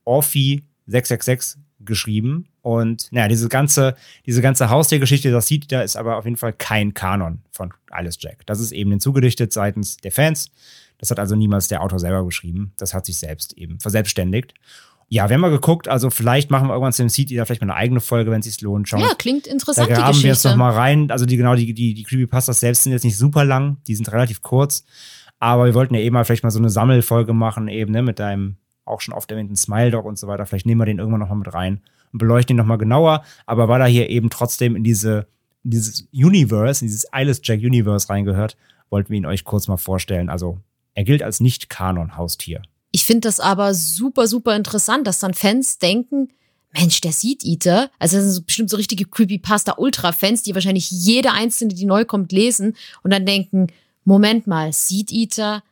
[0.07, 1.57] Orphi666
[1.89, 2.47] geschrieben.
[2.63, 6.53] Und naja, diese ganze, diese ganze Haustiergeschichte, das sieht da, ist aber auf jeden Fall
[6.53, 8.47] kein Kanon von Alice Jack.
[8.47, 10.53] Das ist eben hinzugedichtet seitens der Fans.
[10.99, 12.73] Das hat also niemals der Autor selber geschrieben.
[12.77, 14.55] Das hat sich selbst eben verselbstständigt.
[15.11, 17.63] Ja, wir haben mal geguckt, also vielleicht machen wir irgendwann zu dem Seed da vielleicht
[17.63, 18.89] mal eine eigene Folge, wenn es sich lohnt.
[18.89, 19.89] Schauen ja, klingt interessant.
[19.89, 21.11] Da graben wir jetzt noch mal rein.
[21.11, 24.13] Also die genau die die die Creepypastas selbst sind jetzt nicht super lang, die sind
[24.13, 24.85] relativ kurz,
[25.39, 28.19] aber wir wollten ja eben mal vielleicht mal so eine Sammelfolge machen eben ne, mit
[28.19, 28.57] deinem
[28.89, 30.47] auch schon oft erwähnten Smile Dog und so weiter.
[30.47, 31.81] Vielleicht nehmen wir den irgendwann noch mal mit rein
[32.13, 33.23] und beleuchten ihn noch mal genauer.
[33.47, 35.27] Aber weil er hier eben trotzdem in diese
[35.65, 38.57] in dieses Universe, in dieses Eyeless Jack Universe reingehört,
[38.91, 40.31] wollten wir ihn euch kurz mal vorstellen.
[40.31, 40.59] Also
[40.95, 42.63] er gilt als Nicht-Kanon-Haustier.
[42.91, 46.31] Ich finde das aber super, super interessant, dass dann Fans denken,
[46.73, 51.75] Mensch, der Seed Eater, also das sind bestimmt so richtige Creepypasta-Ultra-Fans, die wahrscheinlich jede einzelne,
[51.75, 53.69] die neu kommt, lesen und dann denken,
[54.05, 55.63] Moment mal, Seed Eater,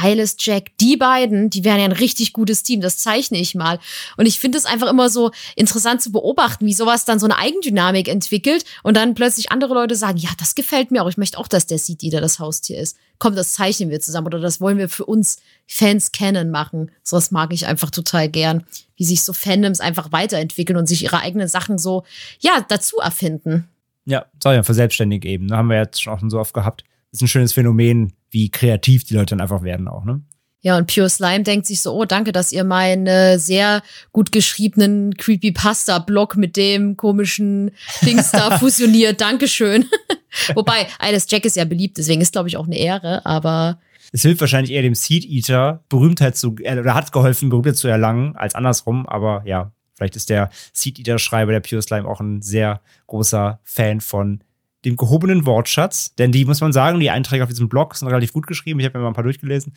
[0.00, 3.78] Eyeless Jack, die beiden, die wären ja ein richtig gutes Team, das zeichne ich mal.
[4.16, 7.38] Und ich finde es einfach immer so interessant zu beobachten, wie sowas dann so eine
[7.38, 11.38] Eigendynamik entwickelt und dann plötzlich andere Leute sagen, ja, das gefällt mir auch, ich möchte
[11.38, 12.96] auch, dass der Seed Eater das Haustier ist.
[13.18, 16.90] Komm, das zeichnen wir zusammen oder das wollen wir für uns Fans kennen machen.
[17.02, 18.64] Sowas mag ich einfach total gern,
[18.96, 22.04] wie sich so Fandoms einfach weiterentwickeln und sich ihre eigenen Sachen so,
[22.40, 23.68] ja, dazu erfinden.
[24.06, 25.48] Ja, soll ja für selbstständig eben.
[25.48, 26.84] Da haben wir jetzt schon auch so oft gehabt.
[27.14, 30.20] Ist ein schönes Phänomen, wie kreativ die Leute dann einfach werden auch, ne?
[30.62, 34.32] Ja, und Pure Slime denkt sich so, oh, danke, dass ihr meinen äh, sehr gut
[34.32, 37.70] geschriebenen Creepypasta-Blog mit dem komischen
[38.02, 39.20] Dings da fusioniert.
[39.20, 39.84] Dankeschön.
[40.54, 43.78] Wobei, Alice Jack ist ja beliebt, deswegen ist, glaube ich, auch eine Ehre, aber.
[44.10, 47.86] Es hilft wahrscheinlich eher dem Seed Eater, Berühmtheit zu, äh, oder hat geholfen, Berühmtheit zu
[47.86, 52.42] erlangen, als andersrum, aber ja, vielleicht ist der Seed Eater-Schreiber der Pure Slime auch ein
[52.42, 54.42] sehr großer Fan von
[54.84, 58.32] dem gehobenen Wortschatz, denn die, muss man sagen, die Einträge auf diesem Blog sind relativ
[58.32, 58.80] gut geschrieben.
[58.80, 59.72] Ich habe mir mal ein paar durchgelesen.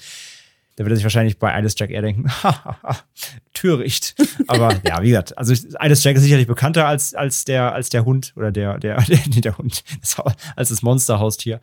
[0.75, 2.25] Da wird er sich wahrscheinlich bei Alice Jack eher denken,
[3.53, 4.15] töricht.
[4.45, 8.05] Aber ja, wie gesagt, also Alice Jack ist sicherlich bekannter als, als, der, als der
[8.05, 9.83] Hund oder der, der, der, der Hund,
[10.55, 11.61] als das Monsterhaustier.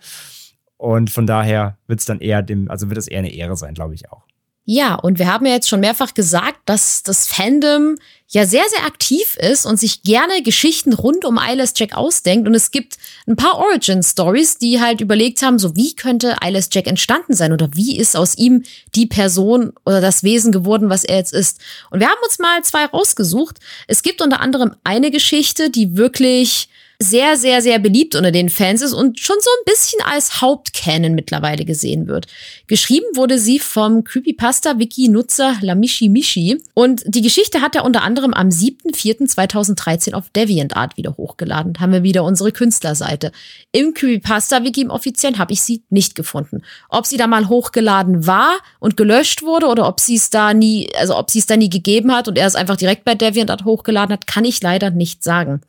[0.77, 3.75] Und von daher wird es dann eher dem, also wird es eher eine Ehre sein,
[3.75, 4.25] glaube ich auch.
[4.67, 7.97] Ja, und wir haben ja jetzt schon mehrfach gesagt, dass das Fandom
[8.29, 12.49] ja sehr, sehr aktiv ist und sich gerne Geschichten rund um Eyeless Jack ausdenkt.
[12.49, 12.97] Und es gibt
[13.27, 17.69] ein paar Origin-Stories, die halt überlegt haben, so wie könnte Eyeless Jack entstanden sein oder
[17.75, 21.61] wie ist aus ihm die Person oder das Wesen geworden, was er jetzt ist.
[21.91, 23.59] Und wir haben uns mal zwei rausgesucht.
[23.87, 28.81] Es gibt unter anderem eine Geschichte, die wirklich sehr, sehr, sehr beliebt unter den Fans
[28.81, 32.27] ist und schon so ein bisschen als Hauptcanon mittlerweile gesehen wird.
[32.67, 38.49] Geschrieben wurde sie vom Creepypasta-Wiki-Nutzer Lamishi Mishi und die Geschichte hat er unter anderem am
[38.49, 41.81] 7.4.2013 auf DeviantArt wieder hochgeladen.
[41.81, 43.33] Haben wir wieder unsere Künstlerseite.
[43.73, 46.63] Im Creepypasta-Wiki im offiziellen habe ich sie nicht gefunden.
[46.89, 50.89] Ob sie da mal hochgeladen war und gelöscht wurde oder ob sie es da nie,
[50.97, 53.65] also ob sie es da nie gegeben hat und er es einfach direkt bei DeviantArt
[53.65, 55.61] hochgeladen hat, kann ich leider nicht sagen.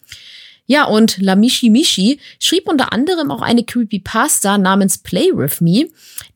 [0.68, 5.90] Ja, und Lamishi Mishi schrieb unter anderem auch eine Creepypasta namens Play With Me.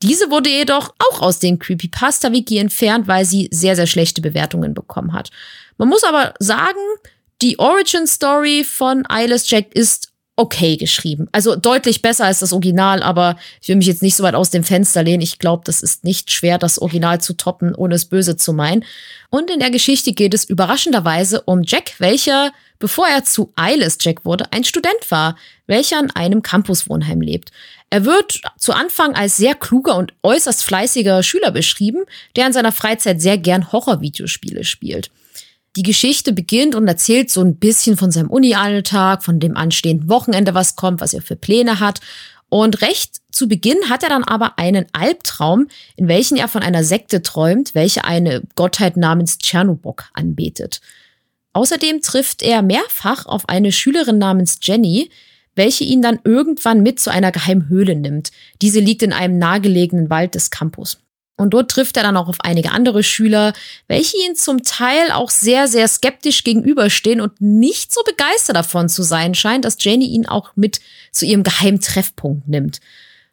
[0.04, 5.14] Diese wurde jedoch auch aus dem Creepypasta-Wiki entfernt, weil sie sehr, sehr schlechte Bewertungen bekommen
[5.14, 5.32] hat.
[5.78, 6.80] Man muss aber sagen,
[7.42, 11.28] die Origin Story von Eyeless Jack ist okay geschrieben.
[11.34, 14.50] Also deutlich besser als das Original, aber ich will mich jetzt nicht so weit aus
[14.50, 15.22] dem Fenster lehnen.
[15.22, 18.86] Ich glaube, das ist nicht schwer, das Original zu toppen, ohne es böse zu meinen.
[19.30, 24.24] Und in der Geschichte geht es überraschenderweise um Jack, welcher, bevor er zu Eyeless Jack
[24.24, 25.36] wurde, ein Student war,
[25.68, 27.52] welcher in einem Campuswohnheim lebt.
[27.90, 32.06] Er wird zu Anfang als sehr kluger und äußerst fleißiger Schüler beschrieben,
[32.38, 35.12] der in seiner Freizeit sehr gern Horror-Videospiele spielt.
[35.80, 40.54] Die Geschichte beginnt und erzählt so ein bisschen von seinem Uni-Alltag, von dem anstehenden Wochenende,
[40.54, 42.02] was kommt, was er für Pläne hat.
[42.50, 46.84] Und recht zu Beginn hat er dann aber einen Albtraum, in welchen er von einer
[46.84, 50.82] Sekte träumt, welche eine Gottheit namens Tschernobok anbetet.
[51.54, 55.10] Außerdem trifft er mehrfach auf eine Schülerin namens Jenny,
[55.56, 58.34] welche ihn dann irgendwann mit zu einer geheimen Höhle nimmt.
[58.62, 60.98] Diese liegt in einem nahegelegenen Wald des Campus.
[61.40, 63.54] Und dort trifft er dann auch auf einige andere Schüler,
[63.88, 69.04] welche ihn zum Teil auch sehr, sehr skeptisch gegenüberstehen und nicht so begeistert davon zu
[69.04, 70.82] sein scheint, dass Janie ihn auch mit
[71.14, 72.82] zu ihrem geheimen Treffpunkt nimmt.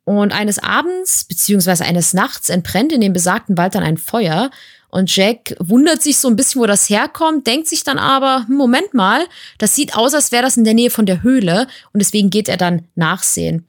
[0.04, 4.52] Und eines Abends beziehungsweise eines Nachts entbrennt in dem besagten Wald dann ein Feuer.
[4.88, 8.56] Und Jack wundert sich so ein bisschen, wo das herkommt, denkt sich dann aber, hm,
[8.56, 9.26] Moment mal,
[9.58, 11.66] das sieht aus, als wäre das in der Nähe von der Höhle.
[11.92, 13.66] Und deswegen geht er dann nachsehen.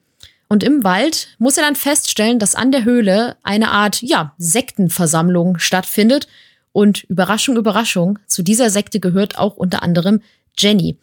[0.49, 5.60] Und im Wald muss er dann feststellen, dass an der Höhle eine Art, ja, Sektenversammlung
[5.60, 6.27] stattfindet.
[6.71, 10.21] Und Überraschung, Überraschung, zu dieser Sekte gehört auch unter anderem
[10.57, 10.97] Jenny.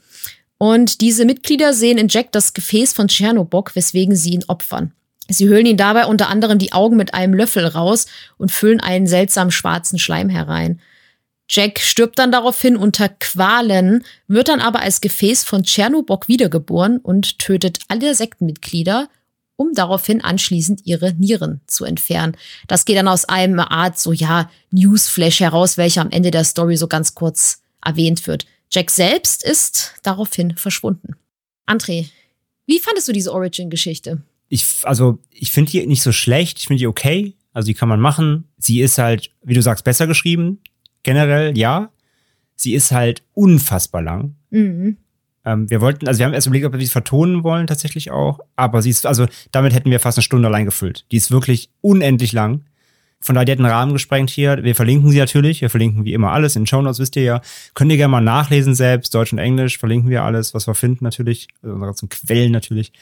[0.56, 4.92] Und diese Mitglieder sehen in Jack das Gefäß von Tschernobok, weswegen sie ihn opfern.
[5.28, 9.06] Sie höhlen ihn dabei unter anderem die Augen mit einem Löffel raus und füllen einen
[9.06, 10.80] seltsamen schwarzen Schleim herein.
[11.48, 17.38] Jack stirbt dann daraufhin unter Qualen, wird dann aber als Gefäß von Tschernobok wiedergeboren und
[17.38, 19.08] tötet alle Sektenmitglieder
[19.56, 22.36] um daraufhin anschließend ihre Nieren zu entfernen.
[22.66, 26.76] Das geht dann aus einem Art so, ja, Newsflash heraus, welcher am Ende der Story
[26.76, 28.46] so ganz kurz erwähnt wird.
[28.70, 31.14] Jack selbst ist daraufhin verschwunden.
[31.66, 32.08] André,
[32.66, 34.22] wie fandest du diese Origin-Geschichte?
[34.48, 37.34] Ich, also, ich finde die nicht so schlecht, ich finde die okay.
[37.52, 38.48] Also, die kann man machen.
[38.58, 40.60] Sie ist halt, wie du sagst, besser geschrieben.
[41.02, 41.90] Generell, ja.
[42.56, 44.36] Sie ist halt unfassbar lang.
[44.50, 44.96] Mhm.
[45.44, 48.40] Ähm, wir wollten, also wir haben erst überlegt, ob wir sie vertonen wollen, tatsächlich auch.
[48.56, 51.04] Aber sie ist, also damit hätten wir fast eine Stunde allein gefüllt.
[51.12, 52.62] Die ist wirklich unendlich lang.
[53.20, 54.62] Von daher, die hat einen Rahmen gesprengt hier.
[54.62, 55.62] Wir verlinken sie natürlich.
[55.62, 57.40] Wir verlinken wie immer alles in den Shownotes, wisst ihr ja.
[57.72, 59.14] Könnt ihr gerne mal nachlesen selbst.
[59.14, 61.48] Deutsch und Englisch verlinken wir alles, was wir finden natürlich.
[61.62, 62.92] Also unsere ganzen Quellen natürlich.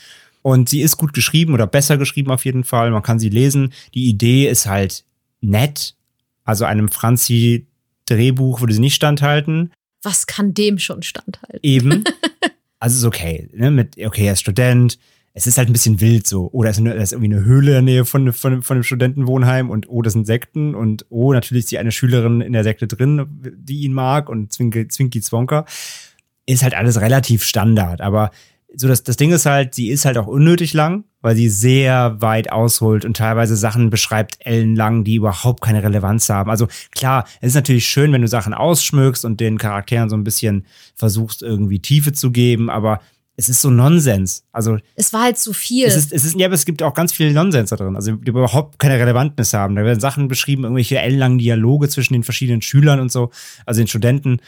[0.42, 2.90] Und sie ist gut geschrieben oder besser geschrieben auf jeden Fall.
[2.90, 3.72] Man kann sie lesen.
[3.94, 5.04] Die Idee ist halt
[5.40, 5.94] nett.
[6.44, 7.66] Also einem Franzi
[8.06, 9.72] Drehbuch würde sie nicht standhalten
[10.02, 11.60] was kann dem schon standhalten?
[11.62, 12.04] Eben.
[12.78, 13.48] Also ist okay.
[13.54, 13.70] Ne?
[13.70, 14.98] Mit, okay, er ist Student.
[15.34, 16.50] Es ist halt ein bisschen wild so.
[16.50, 19.88] Oder es ist, irgendwie eine Höhle in der Nähe von, von, von dem Studentenwohnheim und
[19.88, 23.24] oh, das sind Sekten und oh, natürlich ist die eine Schülerin in der Sekte drin,
[23.56, 25.64] die ihn mag und Zwinky, Zwinky Zwonka.
[26.44, 28.00] Ist halt alles relativ Standard.
[28.00, 28.32] Aber
[28.74, 32.20] so das, das Ding ist halt, sie ist halt auch unnötig lang, weil sie sehr
[32.20, 36.50] weit ausholt und teilweise Sachen beschreibt ellenlang, die überhaupt keine Relevanz haben.
[36.50, 40.24] Also klar, es ist natürlich schön, wenn du Sachen ausschmückst und den Charakteren so ein
[40.24, 43.00] bisschen versuchst, irgendwie Tiefe zu geben, aber
[43.36, 44.44] es ist so Nonsens.
[44.52, 45.86] Also es war halt zu viel.
[45.86, 48.12] Es ist, es ist, ja, aber es gibt auch ganz viel Nonsens da drin, also
[48.12, 49.76] die überhaupt keine Relevanz haben.
[49.76, 53.30] Da werden Sachen beschrieben, irgendwelche ellenlangen Dialoge zwischen den verschiedenen Schülern und so,
[53.64, 54.40] also den Studenten,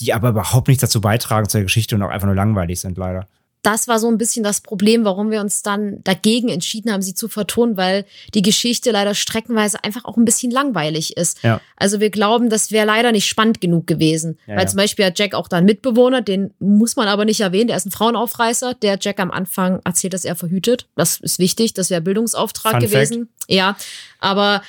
[0.00, 3.28] die aber überhaupt nichts dazu beitragen zur Geschichte und auch einfach nur langweilig sind, leider
[3.64, 7.14] das war so ein bisschen das Problem, warum wir uns dann dagegen entschieden haben, sie
[7.14, 11.42] zu vertonen, weil die Geschichte leider streckenweise einfach auch ein bisschen langweilig ist.
[11.42, 11.60] Ja.
[11.76, 14.38] Also wir glauben, das wäre leider nicht spannend genug gewesen.
[14.46, 14.66] Ja, weil ja.
[14.68, 17.76] zum Beispiel hat Jack auch da einen Mitbewohner, den muss man aber nicht erwähnen, der
[17.76, 20.86] ist ein Frauenaufreißer, der Jack am Anfang erzählt, dass er verhütet.
[20.94, 23.28] Das ist wichtig, das wäre Bildungsauftrag Fun gewesen.
[23.38, 23.50] Fact.
[23.50, 23.76] Ja,
[24.20, 24.62] aber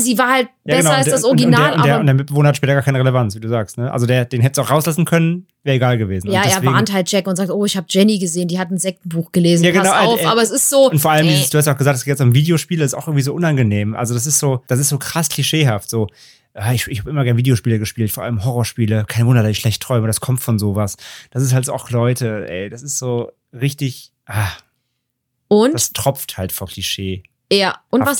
[0.00, 0.98] sie war halt ja, besser genau.
[0.98, 1.72] als das Original.
[1.72, 3.78] Und, der, der, und, der, Mitbewohner hat später gar keine Relevanz, wie du sagst.
[3.78, 3.92] Ne?
[3.92, 6.30] Also der, den hättest du auch rauslassen können, wäre egal gewesen.
[6.30, 8.70] Ja, deswegen, er warnt halt Jack und sagt, oh, ich habe Jenny gesehen, die hat
[8.70, 10.22] ein Sektenbuch gelesen, ja, genau, pass auf.
[10.22, 10.90] Äh, aber es ist so.
[10.90, 12.94] Und vor allem, äh, dieses, du hast auch gesagt, es geht jetzt um Videospiele, ist
[12.94, 13.94] auch irgendwie so unangenehm.
[13.94, 15.88] Also das ist so, das ist so krass klischeehaft.
[15.88, 16.08] So,
[16.72, 19.04] ich, ich habe immer gerne Videospiele gespielt, vor allem Horrorspiele.
[19.06, 20.96] Kein Wunder, dass ich schlecht träume, das kommt von sowas.
[21.30, 24.12] Das ist halt auch Leute, ey, das ist so richtig.
[24.26, 24.50] Ah,
[25.48, 25.74] und?
[25.74, 27.22] Das tropft halt vor Klischee.
[27.52, 28.18] Ja, und was,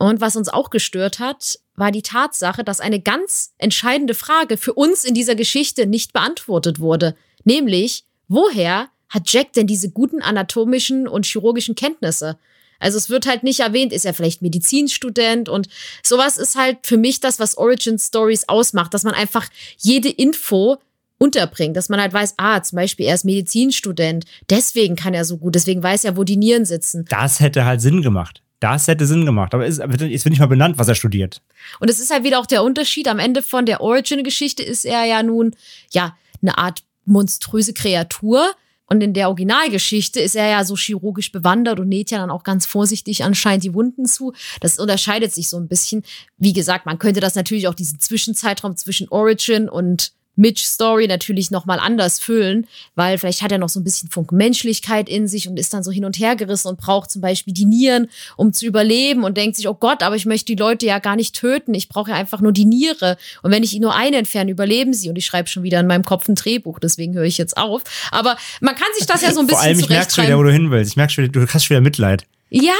[0.00, 4.72] und was uns auch gestört hat, war die Tatsache, dass eine ganz entscheidende Frage für
[4.72, 7.14] uns in dieser Geschichte nicht beantwortet wurde.
[7.44, 12.38] Nämlich, woher hat Jack denn diese guten anatomischen und chirurgischen Kenntnisse?
[12.78, 15.68] Also es wird halt nicht erwähnt, ist er vielleicht Medizinstudent und
[16.02, 20.78] sowas ist halt für mich das, was Origin Stories ausmacht, dass man einfach jede Info
[21.18, 25.36] unterbringt, dass man halt weiß, ah, zum Beispiel er ist Medizinstudent, deswegen kann er so
[25.36, 27.04] gut, deswegen weiß er, wo die Nieren sitzen.
[27.10, 28.42] Das hätte halt Sinn gemacht.
[28.60, 31.40] Das hätte Sinn gemacht, aber es wird nicht mal benannt, was er studiert.
[31.80, 33.08] Und es ist halt wieder auch der Unterschied.
[33.08, 35.56] Am Ende von der Origin-Geschichte ist er ja nun,
[35.90, 38.52] ja, eine Art monströse Kreatur.
[38.86, 42.42] Und in der Originalgeschichte ist er ja so chirurgisch bewandert und näht ja dann auch
[42.42, 44.32] ganz vorsichtig anscheinend die Wunden zu.
[44.60, 46.02] Das unterscheidet sich so ein bisschen.
[46.38, 51.78] Wie gesagt, man könnte das natürlich auch diesen Zwischenzeitraum zwischen Origin und Mitch-Story natürlich nochmal
[51.78, 55.74] anders füllen, weil vielleicht hat er noch so ein bisschen Funkmenschlichkeit in sich und ist
[55.74, 59.24] dann so hin und her gerissen und braucht zum Beispiel die Nieren, um zu überleben
[59.24, 61.88] und denkt sich, oh Gott, aber ich möchte die Leute ja gar nicht töten, ich
[61.88, 63.16] brauche ja einfach nur die Niere.
[63.42, 65.08] Und wenn ich ihnen nur eine entferne, überleben sie.
[65.08, 67.82] Und ich schreibe schon wieder in meinem Kopf ein Drehbuch, deswegen höre ich jetzt auf.
[68.10, 70.38] Aber man kann sich das ja so ein bisschen Vor allem, ich merke schon wieder,
[70.38, 70.92] wo du hin willst.
[70.92, 72.24] Ich merke schon, du hast schon wieder Mitleid.
[72.50, 72.72] Ja.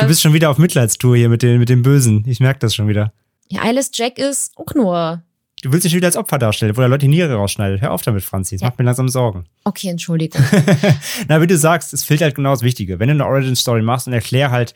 [0.00, 2.24] Du bist schon wieder auf Mitleidstour hier mit, den, mit dem Bösen.
[2.26, 3.12] Ich merke das schon wieder.
[3.48, 5.22] Ja, Alice Jack ist auch nur
[5.64, 7.80] Du willst dich wieder als Opfer darstellen, wo der Leute die Niere rausschneidet.
[7.80, 8.56] Hör auf damit, Franzi.
[8.56, 8.68] Das Ja.
[8.68, 9.46] macht mir langsam Sorgen.
[9.64, 10.42] Okay, Entschuldigung.
[11.28, 12.98] Na, wie du sagst, es fehlt halt genau das Wichtige.
[12.98, 14.74] Wenn du eine Origin-Story machst und erklär halt,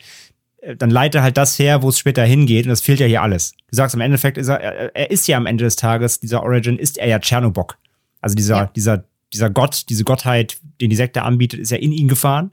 [0.61, 2.65] äh, dann leite halt das her, wo es später hingeht.
[2.65, 3.51] Und das fehlt ja hier alles.
[3.69, 4.59] Du sagst, im Endeffekt ist er,
[4.95, 7.77] er ist ja am Ende des Tages, dieser Origin, ist er ja Tschernobok.
[8.21, 8.65] Also dieser, Ja.
[8.75, 12.49] dieser, dieser Gott, diese Gottheit, den die Sekte anbietet, ist ja in ihn gefahren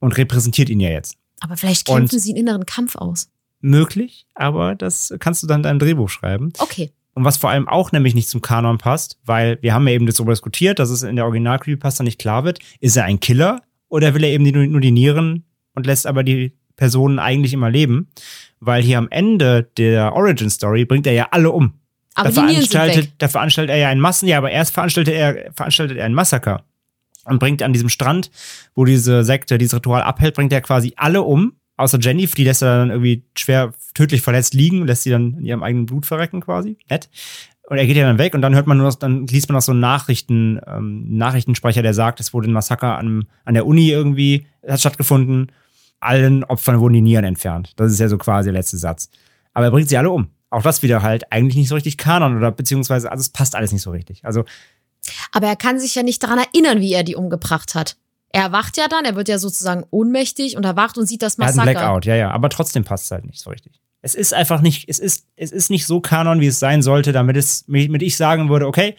[0.00, 1.16] und repräsentiert ihn ja jetzt.
[1.40, 3.30] Aber vielleicht Und- kämpfen sie einen inneren Kampf aus.
[3.60, 6.52] Möglich, aber das kannst du dann in deinem Drehbuch schreiben.
[6.58, 6.92] Okay.
[7.18, 10.06] Und was vor allem auch nämlich nicht zum Kanon passt, weil wir haben ja eben
[10.06, 13.60] darüber diskutiert, dass es in der original creepypasta nicht klar wird, ist er ein Killer
[13.88, 17.70] oder will er eben die, nur die Nieren und lässt aber die Personen eigentlich immer
[17.70, 18.06] leben?
[18.60, 21.74] Weil hier am Ende der Origin Story bringt er ja alle um.
[22.14, 23.12] Aber da veranstaltet, weg.
[23.18, 26.62] da veranstaltet er ja ein Massen, ja, aber erst veranstaltet er, veranstaltet er ein Massaker
[27.24, 28.30] und bringt an diesem Strand,
[28.76, 32.62] wo diese Sekte dieses Ritual abhält, bringt er quasi alle um, außer Jenny, die lässt
[32.62, 36.40] er dann irgendwie schwer tödlich verletzt liegen, lässt sie dann in ihrem eigenen Blut verrecken
[36.40, 36.76] quasi.
[36.90, 37.08] Nett.
[37.70, 39.54] Und er geht ja dann weg und dann hört man nur, noch- dann liest man
[39.54, 43.66] noch so einen Nachrichten, ähm, Nachrichtensprecher, der sagt, es wurde ein Massaker an, an der
[43.66, 45.52] Uni irgendwie, hat stattgefunden.
[46.00, 47.72] Allen Opfern wurden die Nieren entfernt.
[47.76, 49.10] Das ist ja so quasi der letzte Satz.
[49.52, 50.28] Aber er bringt sie alle um.
[50.50, 53.72] Auch das wieder halt eigentlich nicht so richtig Kanon oder beziehungsweise, also es passt alles
[53.72, 54.24] nicht so richtig.
[54.24, 54.44] Also
[55.32, 57.96] Aber er kann sich ja nicht daran erinnern, wie er die umgebracht hat.
[58.30, 61.46] Er erwacht ja dann, er wird ja sozusagen ohnmächtig und erwacht und sieht das er
[61.46, 61.68] hat Massaker.
[61.68, 62.30] einen Blackout, ja, ja.
[62.30, 63.80] Aber trotzdem passt es halt nicht so richtig.
[64.02, 67.12] Es ist einfach nicht, es ist, es ist nicht so Kanon, wie es sein sollte,
[67.12, 68.94] damit es, damit ich sagen würde, okay,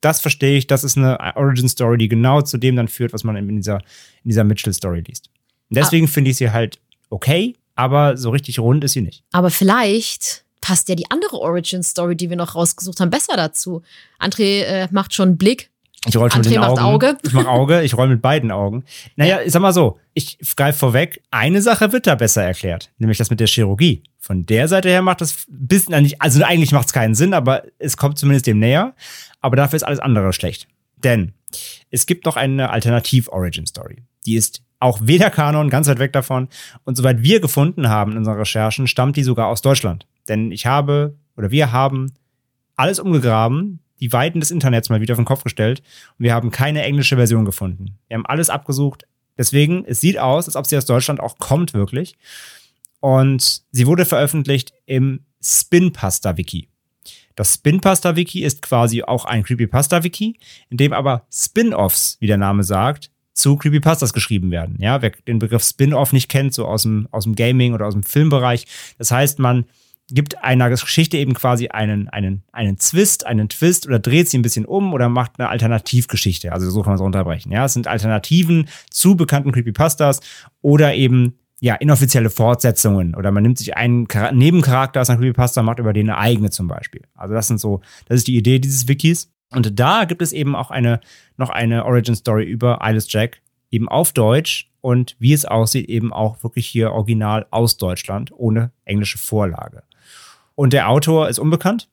[0.00, 3.36] das verstehe ich, das ist eine Origin-Story, die genau zu dem dann führt, was man
[3.36, 3.76] in dieser,
[4.24, 5.30] in dieser Mitchell-Story liest.
[5.68, 9.22] Und deswegen finde ich sie halt okay, aber so richtig rund ist sie nicht.
[9.32, 13.82] Aber vielleicht passt ja die andere Origin-Story, die wir noch rausgesucht haben, besser dazu.
[14.18, 15.70] André äh, macht schon einen Blick.
[16.06, 16.80] Ich roll schon mit André den macht Augen.
[16.80, 17.18] Auge.
[17.22, 18.84] Ich mach Auge, ich roll mit beiden Augen.
[19.16, 23.18] Naja, ich sag mal so, ich greife vorweg, eine Sache wird da besser erklärt, nämlich
[23.18, 24.02] das mit der Chirurgie.
[24.18, 27.34] Von der Seite her macht das ein bisschen, nicht, also eigentlich macht es keinen Sinn,
[27.34, 28.94] aber es kommt zumindest dem näher.
[29.40, 30.68] Aber dafür ist alles andere schlecht.
[30.96, 31.32] Denn
[31.90, 34.02] es gibt noch eine Alternativ-Origin-Story.
[34.26, 36.48] Die ist auch weder Kanon, ganz weit weg davon.
[36.84, 40.06] Und soweit wir gefunden haben in unseren Recherchen, stammt die sogar aus Deutschland.
[40.28, 42.12] Denn ich habe, oder wir haben
[42.76, 45.82] alles umgegraben, die Weiten des Internets mal wieder auf den Kopf gestellt
[46.18, 47.98] und wir haben keine englische Version gefunden.
[48.08, 49.06] Wir haben alles abgesucht.
[49.38, 52.16] Deswegen, es sieht aus, als ob sie aus Deutschland auch kommt, wirklich.
[53.00, 56.68] Und sie wurde veröffentlicht im Spinpasta-Wiki.
[57.36, 63.10] Das Spinpasta-Wiki ist quasi auch ein Creepypasta-Wiki, in dem aber Spin-Offs, wie der Name sagt,
[63.32, 64.76] zu Creepypastas geschrieben werden.
[64.80, 67.94] Ja, wer den Begriff Spin-Off nicht kennt, so aus dem, aus dem Gaming oder aus
[67.94, 68.66] dem Filmbereich,
[68.98, 69.64] das heißt, man
[70.14, 74.42] gibt einer Geschichte eben quasi einen, einen, einen Twist, einen Twist oder dreht sie ein
[74.42, 76.52] bisschen um oder macht eine Alternativgeschichte.
[76.52, 77.52] Also so kann man es runterbrechen.
[77.52, 80.20] Ja, es sind Alternativen zu bekannten Creepypastas
[80.62, 85.62] oder eben ja, inoffizielle Fortsetzungen oder man nimmt sich einen Chara- Nebencharakter aus einer Creepypasta
[85.62, 87.02] macht über den eine eigene zum Beispiel.
[87.14, 89.30] Also das sind so, das ist die Idee dieses Wikis.
[89.52, 91.00] Und da gibt es eben auch eine,
[91.36, 96.12] noch eine Origin Story über Alice Jack, eben auf Deutsch und wie es aussieht, eben
[96.12, 99.82] auch wirklich hier original aus Deutschland, ohne englische Vorlage.
[100.60, 101.88] Und der Autor ist unbekannt,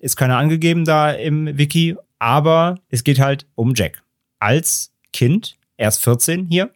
[0.00, 4.02] ist keiner angegeben da im Wiki, aber es geht halt um Jack.
[4.40, 6.72] Als Kind, er ist 14 hier,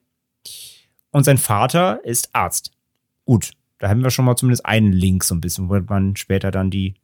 [1.10, 2.70] und sein Vater ist Arzt.
[3.24, 6.52] Gut, da haben wir schon mal zumindest einen Link so ein bisschen, wo man später
[6.52, 6.94] dann die,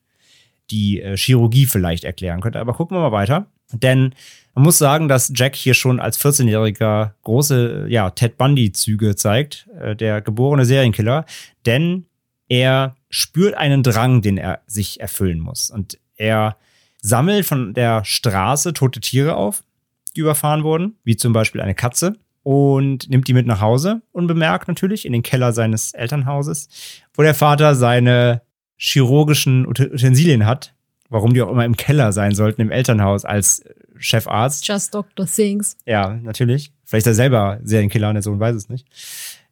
[0.71, 2.61] die äh, Chirurgie vielleicht erklären könnte.
[2.61, 3.47] Aber gucken wir mal weiter.
[3.73, 4.14] Denn
[4.55, 9.97] man muss sagen, dass Jack hier schon als 14-Jähriger große ja, Ted Bundy-Züge zeigt, äh,
[9.97, 11.27] der geborene Serienkiller.
[11.66, 12.07] Denn
[12.51, 15.71] er spürt einen Drang, den er sich erfüllen muss.
[15.71, 16.57] Und er
[17.01, 19.63] sammelt von der Straße tote Tiere auf,
[20.17, 24.67] die überfahren wurden, wie zum Beispiel eine Katze, und nimmt die mit nach Hause, unbemerkt
[24.67, 26.69] natürlich, in den Keller seines Elternhauses,
[27.15, 28.43] wo der Vater seine
[28.77, 30.75] chirurgischen Ut- Utensilien hat,
[31.09, 33.63] warum die auch immer im Keller sein sollten, im Elternhaus als
[33.99, 34.67] Chefarzt.
[34.67, 35.27] Just Dr.
[35.27, 35.77] Things.
[35.85, 36.73] Ja, natürlich.
[36.85, 38.87] Vielleicht ist er selber Serienkiller und der Sohn weiß es nicht.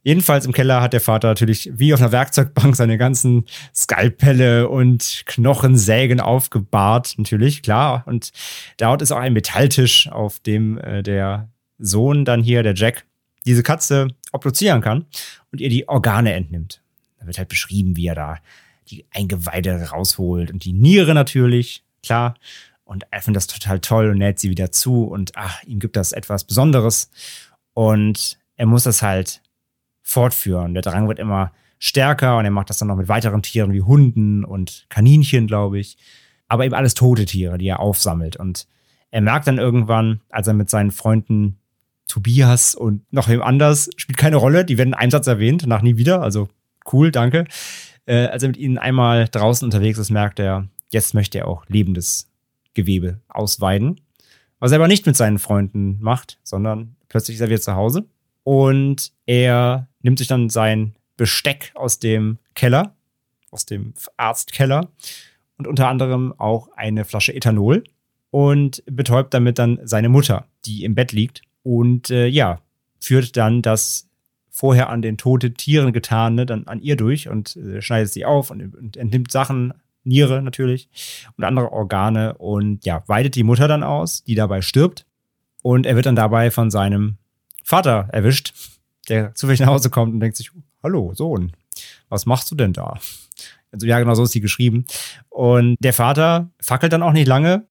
[0.03, 5.23] Jedenfalls im Keller hat der Vater natürlich wie auf einer Werkzeugbank seine ganzen Skalpelle und
[5.27, 8.05] Knochensägen aufgebahrt, natürlich, klar.
[8.07, 8.31] Und
[8.77, 13.05] dort ist auch ein Metalltisch, auf dem äh, der Sohn dann hier, der Jack,
[13.45, 15.07] diese Katze obduzieren kann
[15.53, 16.83] und ihr die Organe entnimmt.
[17.19, 18.39] Da wird halt beschrieben, wie er da
[18.89, 22.35] die Eingeweide rausholt und die Niere natürlich, klar.
[22.85, 25.97] Und er findet das total toll und näht sie wieder zu und ach, ihm gibt
[25.97, 27.11] das etwas Besonderes.
[27.75, 29.43] Und er muss das halt
[30.09, 30.73] fortführen.
[30.73, 33.83] Der Drang wird immer stärker und er macht das dann noch mit weiteren Tieren wie
[33.83, 35.99] Hunden und Kaninchen, glaube ich.
[36.49, 38.37] Aber eben alles tote Tiere, die er aufsammelt.
[38.37, 38.67] Und
[39.11, 41.59] er merkt dann irgendwann, als er mit seinen Freunden
[42.07, 45.99] Tobias und noch wem anders, spielt keine Rolle, die werden in Satz erwähnt, nach nie
[45.99, 46.49] wieder, also
[46.91, 47.45] cool, danke.
[48.07, 51.67] Äh, als er mit ihnen einmal draußen unterwegs ist, merkt er, jetzt möchte er auch
[51.69, 52.31] lebendes
[52.73, 54.01] Gewebe ausweiden.
[54.59, 58.07] Was er aber nicht mit seinen Freunden macht, sondern plötzlich ist er wieder zu Hause.
[58.49, 62.95] Und er nimmt sich dann sein Besteck aus dem Keller,
[63.51, 64.89] aus dem Arztkeller
[65.59, 67.85] und unter anderem auch eine Flasche Ethanol
[68.31, 71.43] und betäubt damit dann seine Mutter, die im Bett liegt.
[71.63, 72.63] Und äh, ja,
[73.01, 74.09] führt dann das
[74.49, 78.51] vorher an den toten Tieren getane dann an ihr durch und äh, schneidet sie auf
[78.51, 79.75] und, und entnimmt Sachen,
[80.05, 80.89] Niere natürlich
[81.37, 85.05] und andere Organe und ja, weidet die Mutter dann aus, die dabei stirbt.
[85.61, 87.19] Und er wird dann dabei von seinem
[87.69, 88.55] Vater erwischt,
[89.11, 90.51] der zufällig nach Hause kommt und denkt sich,
[90.83, 91.53] hallo Sohn,
[92.09, 92.99] was machst du denn da?
[93.71, 94.87] Also ja, genau so ist sie geschrieben.
[95.29, 97.67] Und der Vater fackelt dann auch nicht lange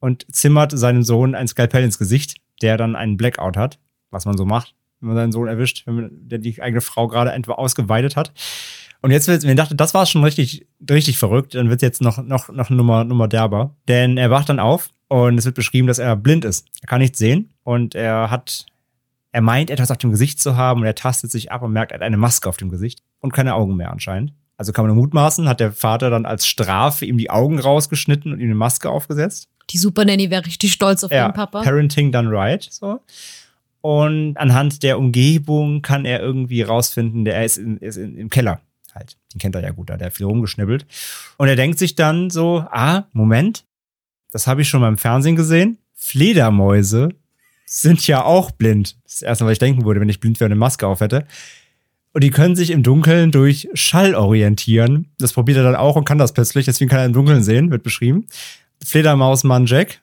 [0.00, 3.78] und zimmert seinem Sohn ein Skalpell ins Gesicht, der dann einen Blackout hat,
[4.10, 7.08] was man so macht, wenn man seinen Sohn erwischt, wenn man, der die eigene Frau
[7.08, 8.34] gerade etwa ausgeweidet hat.
[9.00, 11.86] Und jetzt wird, wenn ich dachte, das war schon richtig, richtig verrückt, dann wird es
[11.86, 13.74] jetzt noch, noch, noch Nummer, Nummer derber.
[13.88, 16.66] Denn er wacht dann auf und es wird beschrieben, dass er blind ist.
[16.82, 18.66] Er kann nichts sehen und er hat,
[19.32, 21.92] er meint, etwas auf dem Gesicht zu haben und er tastet sich ab und merkt,
[21.92, 24.32] er hat eine Maske auf dem Gesicht und keine Augen mehr anscheinend.
[24.56, 28.32] Also kann man nur mutmaßen, hat der Vater dann als Strafe ihm die Augen rausgeschnitten
[28.32, 29.48] und ihm eine Maske aufgesetzt.
[29.70, 31.62] Die Super Nanny wäre richtig stolz auf Ja, ihren Papa.
[31.62, 33.00] Parenting done right, so.
[33.80, 38.60] Und anhand der Umgebung kann er irgendwie rausfinden, der ist, in, ist in, im Keller
[38.94, 39.16] halt.
[39.32, 40.86] Den kennt er ja gut, da hat er viel rumgeschnibbelt.
[41.36, 43.64] Und er denkt sich dann so, ah, Moment,
[44.32, 45.78] das habe ich schon mal im Fernsehen gesehen.
[45.94, 47.10] Fledermäuse
[47.68, 48.96] sind ja auch blind.
[49.04, 50.86] Das ist das erste, was ich denken würde, wenn ich blind wäre und eine Maske
[50.86, 51.26] auf hätte.
[52.12, 55.08] Und die können sich im Dunkeln durch Schall orientieren.
[55.18, 56.64] Das probiert er dann auch und kann das plötzlich.
[56.64, 58.26] Deswegen kann er im Dunkeln sehen, wird beschrieben.
[58.84, 60.00] Fledermausmann Jack.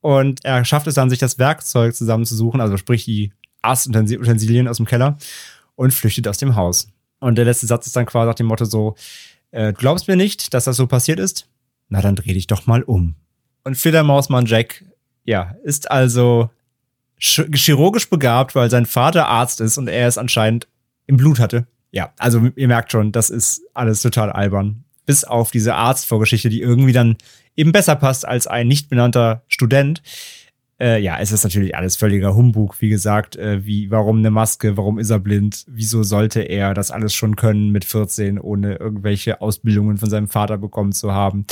[0.00, 3.32] Und er schafft es dann, sich das Werkzeug zusammenzusuchen, also sprich die
[3.62, 5.18] Astutensilien aus dem Keller
[5.76, 6.88] und flüchtet aus dem Haus.
[7.20, 8.96] Und der letzte Satz ist dann quasi nach dem Motto so,
[9.50, 11.48] äh, du glaubst mir nicht, dass das so passiert ist?
[11.88, 13.14] Na, dann dreh dich doch mal um.
[13.64, 14.84] Und Fledermausmann Jack,
[15.24, 16.48] ja, ist also
[17.20, 20.68] chirurgisch begabt, weil sein Vater Arzt ist und er es anscheinend
[21.06, 21.66] im Blut hatte.
[21.92, 24.84] Ja, also ihr merkt schon, das ist alles total albern.
[25.06, 27.16] Bis auf diese Arztvorgeschichte, die irgendwie dann
[27.56, 30.02] eben besser passt als ein nicht benannter Student.
[30.80, 33.36] Äh, ja, es ist natürlich alles völliger Humbug, wie gesagt.
[33.36, 34.76] Äh, wie, warum eine Maske?
[34.76, 35.66] Warum ist er blind?
[35.68, 40.56] Wieso sollte er das alles schon können mit 14, ohne irgendwelche Ausbildungen von seinem Vater
[40.56, 41.44] bekommen zu haben?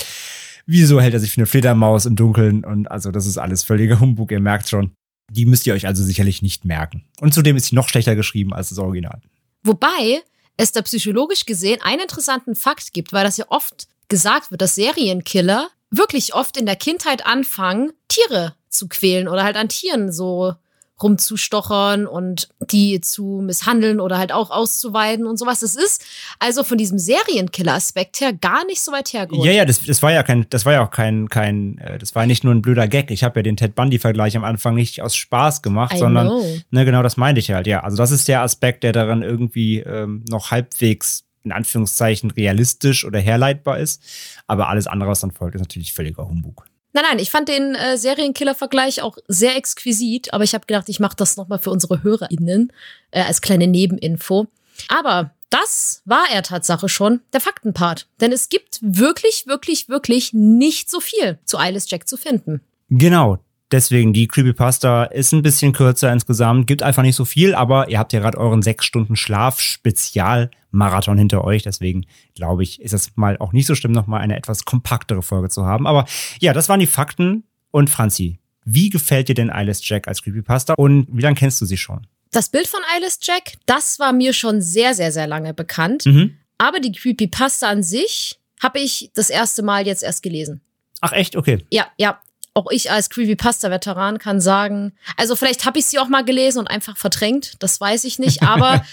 [0.64, 2.64] Wieso hält er sich für eine Fledermaus im Dunkeln?
[2.64, 4.93] Und also, das ist alles völliger Humbug, ihr merkt schon.
[5.31, 7.05] Die müsst ihr euch also sicherlich nicht merken.
[7.20, 9.20] Und zudem ist sie noch schlechter geschrieben als das Original.
[9.62, 10.22] Wobei
[10.57, 14.74] es da psychologisch gesehen einen interessanten Fakt gibt, weil das ja oft gesagt wird, dass
[14.74, 20.55] Serienkiller wirklich oft in der Kindheit anfangen, Tiere zu quälen oder halt an Tieren so
[21.03, 25.61] rumzustochern und die zu misshandeln oder halt auch auszuweiden und sowas.
[25.61, 26.05] Das ist
[26.38, 29.46] also von diesem Serienkiller-Aspekt her gar nicht so weit hergeholt.
[29.46, 32.14] Ja, ja, das, das war ja kein, das war ja auch kein, kein, äh, das
[32.14, 33.11] war nicht nur ein blöder Gag.
[33.11, 36.44] Ich habe ja den Ted Bundy-Vergleich am Anfang nicht aus Spaß gemacht, I sondern, know.
[36.70, 37.82] ne, genau das meinte ich halt, ja.
[37.82, 43.18] Also das ist der Aspekt, der daran irgendwie ähm, noch halbwegs in Anführungszeichen realistisch oder
[43.18, 44.03] herleitbar ist.
[44.46, 46.68] Aber alles andere, was dann folgt, ist natürlich völliger Humbug.
[46.99, 50.99] Nein, nein, ich fand den äh, Serienkiller-Vergleich auch sehr exquisit, aber ich habe gedacht, ich
[50.99, 52.72] mache das nochmal für unsere HörerInnen
[53.12, 54.49] äh, als kleine Nebeninfo.
[54.88, 58.09] Aber das war er Tatsache schon, der Faktenpart.
[58.20, 62.62] Denn es gibt wirklich, wirklich, wirklich nicht so viel zu Alice Jack zu finden.
[62.90, 63.38] Genau.
[63.71, 67.99] Deswegen, die Creepypasta ist ein bisschen kürzer insgesamt, gibt einfach nicht so viel, aber ihr
[67.99, 71.64] habt ja gerade euren sechs Stunden Schlaf-Spezial-Marathon hinter euch.
[71.64, 75.51] Deswegen glaube ich, ist es mal auch nicht so schlimm, nochmal eine etwas kompaktere Folge
[75.51, 75.87] zu haben.
[75.87, 76.07] Aber
[76.41, 77.45] ja, das waren die Fakten.
[77.71, 81.66] Und Franzi, wie gefällt dir denn Alice Jack als Creepypasta und wie lange kennst du
[81.66, 82.07] sie schon?
[82.31, 86.07] Das Bild von Alice Jack, das war mir schon sehr, sehr, sehr lange bekannt.
[86.07, 86.39] Mhm.
[86.57, 90.61] Aber die Creepypasta an sich habe ich das erste Mal jetzt erst gelesen.
[91.01, 91.37] Ach echt?
[91.37, 91.64] Okay.
[91.71, 92.21] Ja, ja.
[92.59, 96.67] Auch ich als Creepypasta-Veteran kann sagen, also vielleicht habe ich sie auch mal gelesen und
[96.67, 98.85] einfach verdrängt, das weiß ich nicht, aber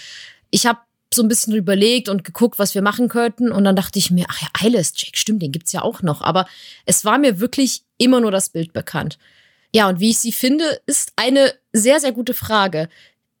[0.50, 0.78] ich habe
[1.12, 4.24] so ein bisschen überlegt und geguckt, was wir machen könnten und dann dachte ich mir,
[4.28, 6.46] ach ja, Alice Jack, stimmt, den gibt's ja auch noch, aber
[6.84, 9.18] es war mir wirklich immer nur das Bild bekannt.
[9.74, 12.88] Ja, und wie ich sie finde, ist eine sehr, sehr gute Frage.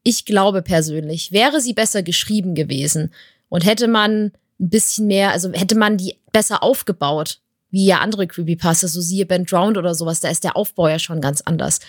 [0.02, 3.14] Ich glaube persönlich, wäre sie besser geschrieben gewesen
[3.48, 7.38] und hätte man ein bisschen mehr, also hätte man die besser aufgebaut,
[7.70, 10.98] wie ja andere Creepypasta, so siehe Ben Drowned oder sowas, da ist der Aufbau ja
[10.98, 11.80] schon ganz anders.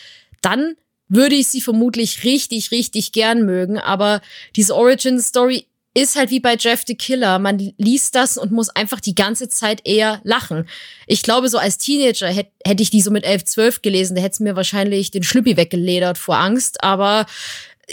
[0.41, 0.75] Dann
[1.09, 4.21] würde ich sie vermutlich richtig, richtig gern mögen, aber
[4.55, 7.39] diese Origin-Story ist halt wie bei Jeff the Killer.
[7.39, 10.67] Man liest das und muss einfach die ganze Zeit eher lachen.
[11.07, 14.21] Ich glaube, so als Teenager hätte hätt ich die so mit 11, 12 gelesen, da
[14.21, 17.25] hätte es mir wahrscheinlich den Schlüppi weggeledert vor Angst, aber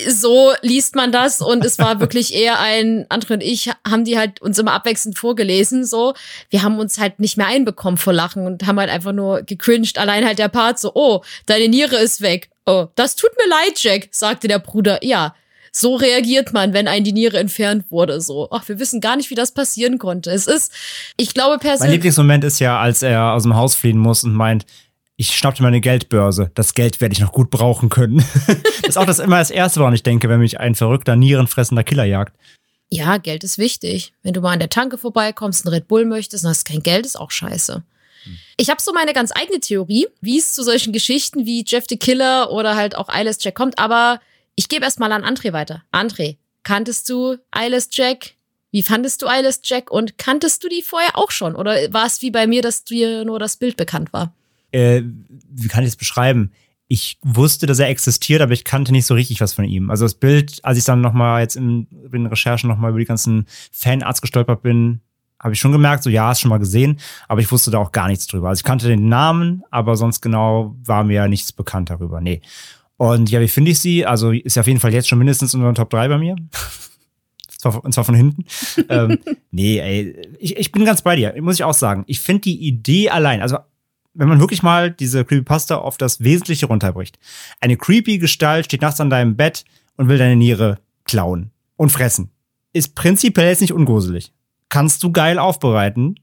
[0.08, 4.18] so liest man das und es war wirklich eher ein, Andre und ich haben die
[4.18, 6.14] halt uns immer abwechselnd vorgelesen, so.
[6.50, 9.98] Wir haben uns halt nicht mehr einbekommen vor Lachen und haben halt einfach nur gecringed.
[9.98, 12.50] Allein halt der Part so, oh, deine Niere ist weg.
[12.66, 15.04] Oh, das tut mir leid, Jack, sagte der Bruder.
[15.04, 15.34] Ja,
[15.70, 18.20] so reagiert man, wenn ein die Niere entfernt wurde.
[18.20, 20.30] So, ach, wir wissen gar nicht, wie das passieren konnte.
[20.30, 20.72] Es ist,
[21.16, 21.94] ich glaube Mein persönlich.
[21.94, 24.66] Lieblingsmoment ist ja, als er aus dem Haus fliehen muss und meint,
[25.16, 26.50] ich schnappte meine Geldbörse.
[26.54, 28.18] Das Geld werde ich noch gut brauchen können.
[28.46, 31.84] das ist auch das immer das Erste, woran ich denke, wenn mich ein verrückter, nierenfressender
[31.84, 32.34] Killer jagt.
[32.90, 34.12] Ja, Geld ist wichtig.
[34.22, 37.06] Wenn du mal an der Tanke vorbeikommst, einen Red Bull möchtest und hast kein Geld,
[37.06, 37.82] ist auch scheiße.
[38.56, 41.96] Ich habe so meine ganz eigene Theorie, wie es zu solchen Geschichten wie Jeff the
[41.96, 44.20] Killer oder halt auch Eyeless Jack kommt, aber
[44.54, 45.82] ich gebe erst mal an André weiter.
[45.92, 48.34] André, kanntest du Eyeless Jack?
[48.70, 51.54] Wie fandest du Eyeless Jack und kanntest du die vorher auch schon?
[51.54, 54.32] Oder war es wie bei mir, dass dir nur das Bild bekannt war?
[54.74, 55.02] Äh,
[55.50, 56.52] wie kann ich das beschreiben?
[56.88, 59.90] Ich wusste, dass er existiert, aber ich kannte nicht so richtig was von ihm.
[59.90, 63.06] Also das Bild, als ich dann nochmal jetzt in, in den Recherchen nochmal über die
[63.06, 65.00] ganzen Fanarts gestolpert bin,
[65.40, 66.98] habe ich schon gemerkt, so ja, hast schon mal gesehen,
[67.28, 68.48] aber ich wusste da auch gar nichts drüber.
[68.48, 72.20] Also ich kannte den Namen, aber sonst genau war mir nichts bekannt darüber.
[72.20, 72.42] Nee.
[72.96, 74.04] Und ja, wie finde ich sie?
[74.04, 76.36] Also ist ja auf jeden Fall jetzt schon mindestens unter den Top 3 bei mir.
[77.64, 78.44] Und zwar von hinten.
[78.90, 79.18] ähm,
[79.50, 82.04] nee, ey, ich, ich bin ganz bei dir, muss ich auch sagen.
[82.06, 83.56] Ich finde die Idee allein, also
[84.14, 87.18] wenn man wirklich mal diese Creepypasta auf das Wesentliche runterbricht.
[87.60, 89.64] Eine creepy Gestalt steht nachts an deinem Bett
[89.96, 92.30] und will deine Niere klauen und fressen.
[92.72, 94.32] Ist prinzipiell jetzt nicht ungruselig.
[94.68, 96.16] Kannst du geil aufbereiten,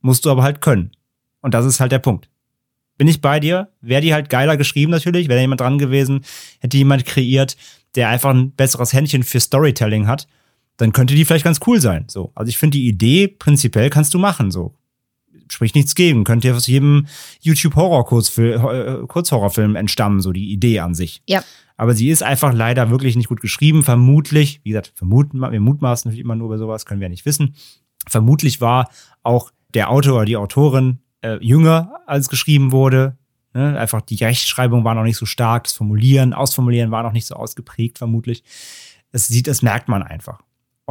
[0.00, 0.92] musst du aber halt können.
[1.40, 2.28] Und das ist halt der Punkt.
[2.98, 3.68] Bin ich bei dir?
[3.80, 6.24] Wäre die halt geiler geschrieben natürlich, wäre da jemand dran gewesen,
[6.60, 7.56] hätte jemand kreiert,
[7.94, 10.28] der einfach ein besseres Händchen für Storytelling hat,
[10.76, 12.04] dann könnte die vielleicht ganz cool sein.
[12.08, 14.50] So, also ich finde die Idee prinzipiell kannst du machen.
[14.50, 14.74] So,
[15.52, 16.24] spricht nichts gegen.
[16.24, 17.06] Könnte ja aus jedem
[17.40, 21.22] YouTube-Horror-Kurzhorrorfilm entstammen, so die Idee an sich.
[21.26, 21.42] Ja.
[21.76, 23.82] Aber sie ist einfach leider wirklich nicht gut geschrieben.
[23.82, 27.26] Vermutlich, wie gesagt, vermuten, wir mutmaßen natürlich immer nur über sowas, können wir ja nicht
[27.26, 27.54] wissen.
[28.06, 28.88] Vermutlich war
[29.22, 33.16] auch der Autor oder die Autorin äh, jünger, als geschrieben wurde.
[33.54, 33.78] Ne?
[33.78, 37.34] Einfach die Rechtschreibung war noch nicht so stark, das Formulieren, Ausformulieren war noch nicht so
[37.34, 38.42] ausgeprägt, vermutlich.
[39.10, 40.40] Es sieht, das merkt man einfach.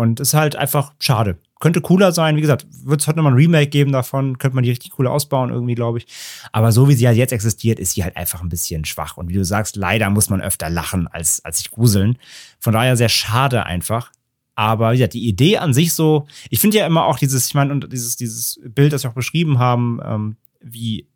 [0.01, 1.37] Und ist halt einfach schade.
[1.59, 4.63] Könnte cooler sein, wie gesagt, wird es heute nochmal ein Remake geben davon, könnte man
[4.63, 6.07] die richtig cool ausbauen, irgendwie, glaube ich.
[6.51, 9.17] Aber so wie sie halt jetzt existiert, ist sie halt einfach ein bisschen schwach.
[9.17, 12.17] Und wie du sagst, leider muss man öfter lachen, als, als sich gruseln.
[12.59, 14.11] Von daher sehr schade einfach.
[14.55, 17.79] Aber ja, die Idee an sich so, ich finde ja immer auch dieses, ich meine,
[17.81, 21.07] dieses, dieses Bild, das wir auch beschrieben haben, ähm, wie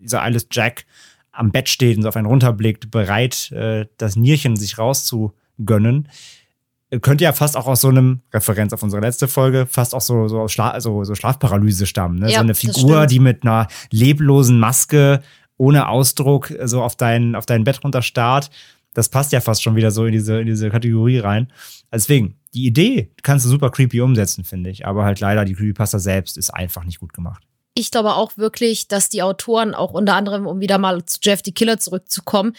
[0.00, 0.86] dieser Alice Jack
[1.30, 6.08] am Bett steht und so auf einen runterblickt, bereit, äh, das Nierchen sich rauszugönnen,
[6.98, 10.26] könnte ja fast auch aus so einem, Referenz auf unsere letzte Folge, fast auch so,
[10.26, 12.18] so aus Schla so, so Schlafparalyse stammen.
[12.18, 12.30] Ne?
[12.30, 15.22] Ja, so eine Figur, die mit einer leblosen Maske,
[15.56, 18.50] ohne Ausdruck, äh, so auf dein, auf dein Bett runter starrt.
[18.92, 21.52] Das passt ja fast schon wieder so in diese, in diese Kategorie rein.
[21.92, 24.84] Deswegen, die Idee kannst du super creepy umsetzen, finde ich.
[24.84, 27.44] Aber halt leider, die Creepypasta selbst ist einfach nicht gut gemacht.
[27.74, 31.40] Ich glaube auch wirklich, dass die Autoren auch unter anderem, um wieder mal zu Jeff
[31.44, 32.54] the Killer zurückzukommen,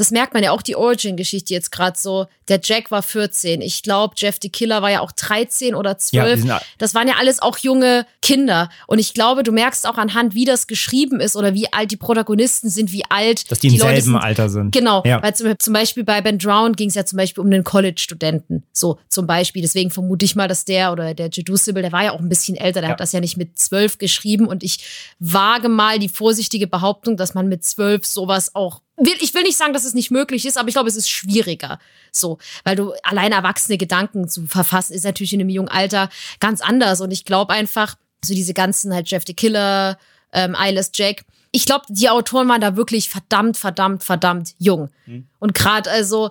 [0.00, 2.26] das merkt man ja auch die Origin-Geschichte jetzt gerade so.
[2.48, 3.60] Der Jack war 14.
[3.60, 6.34] Ich glaube, Jeff the Killer war ja auch 13 oder 12.
[6.34, 8.70] die sind a- das waren ja alles auch junge Kinder.
[8.86, 11.96] Und ich glaube, du merkst auch anhand, wie das geschrieben ist oder wie alt die
[11.96, 14.16] Protagonisten sind, wie alt dass die im Leute selben sind.
[14.16, 14.72] Alter sind.
[14.72, 15.22] Genau, Ja.
[15.22, 18.64] weil zum, zum Beispiel bei Ben Drown ging es ja zum Beispiel um den College-Studenten.
[18.72, 19.62] So, zum Beispiel.
[19.62, 22.28] Deswegen vermute ich mal, dass der oder der Jadoo Sibyl, der war ja auch ein
[22.28, 22.92] bisschen älter, der Ja.
[22.94, 24.46] hat das ja nicht mit zwölf geschrieben.
[24.46, 28.80] Und ich wage mal die vorsichtige Behauptung, dass man mit zwölf sowas auch.
[29.00, 31.08] Will, ich will nicht sagen, dass es nicht möglich ist, aber ich glaube, es ist
[31.08, 31.78] schwieriger.
[32.12, 36.60] So, weil du allein erwachsene Gedanken zu verfassen, ist natürlich in einem jungen Alter ganz
[36.60, 37.00] anders.
[37.00, 39.98] Und ich glaube einfach, so diese ganzen halt Jeff the Killer,
[40.32, 41.24] ähm, Eyeless Jack.
[41.52, 44.90] Ich glaube, die Autoren waren da wirklich verdammt, verdammt, verdammt jung.
[45.38, 46.30] Und gerade also,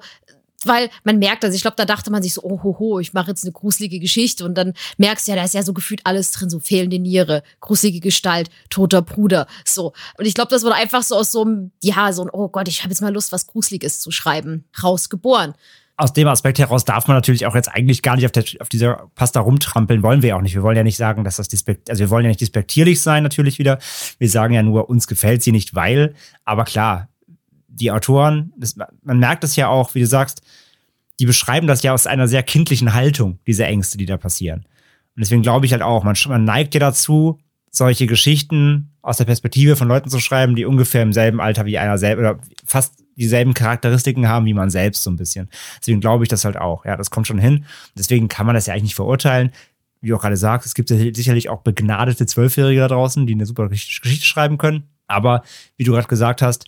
[0.66, 3.14] weil man merkt, also ich glaube, da dachte man sich so, oh, ho, ho, ich
[3.14, 6.02] mache jetzt eine gruselige Geschichte und dann merkst du ja, da ist ja so gefühlt
[6.06, 9.94] alles drin, so fehlende Niere, gruselige Gestalt, toter Bruder, so.
[10.18, 12.68] Und ich glaube, das wurde einfach so aus so einem, ja, so ein, oh Gott,
[12.68, 15.54] ich habe jetzt mal Lust, was Gruseliges zu schreiben, rausgeboren.
[15.98, 18.70] aus dem Aspekt heraus darf man natürlich auch jetzt eigentlich gar nicht auf, der, auf
[18.70, 20.56] dieser Pasta rumtrampeln, wollen wir auch nicht.
[20.56, 23.22] Wir wollen ja nicht sagen, dass das dispekt, also wir wollen ja nicht despektierlich sein,
[23.22, 23.80] natürlich wieder.
[24.18, 27.09] Wir sagen ja nur, uns gefällt sie nicht, weil, aber klar,
[27.70, 30.42] die Autoren, das, man merkt es ja auch, wie du sagst,
[31.20, 34.60] die beschreiben das ja aus einer sehr kindlichen Haltung, diese Ängste, die da passieren.
[35.16, 37.40] Und deswegen glaube ich halt auch, man, man neigt ja dazu,
[37.72, 41.78] solche Geschichten aus der Perspektive von Leuten zu schreiben, die ungefähr im selben Alter wie
[41.78, 45.50] einer selbst oder fast dieselben Charakteristiken haben wie man selbst so ein bisschen.
[45.80, 46.86] Deswegen glaube ich das halt auch.
[46.86, 47.66] Ja, das kommt schon hin.
[47.98, 49.52] Deswegen kann man das ja eigentlich nicht verurteilen.
[50.02, 53.34] Wie du auch gerade sagst, es gibt ja sicherlich auch begnadete Zwölfjährige da draußen, die
[53.34, 54.84] eine super Gesch- Geschichte schreiben können.
[55.08, 55.44] Aber
[55.76, 56.66] wie du gerade gesagt hast,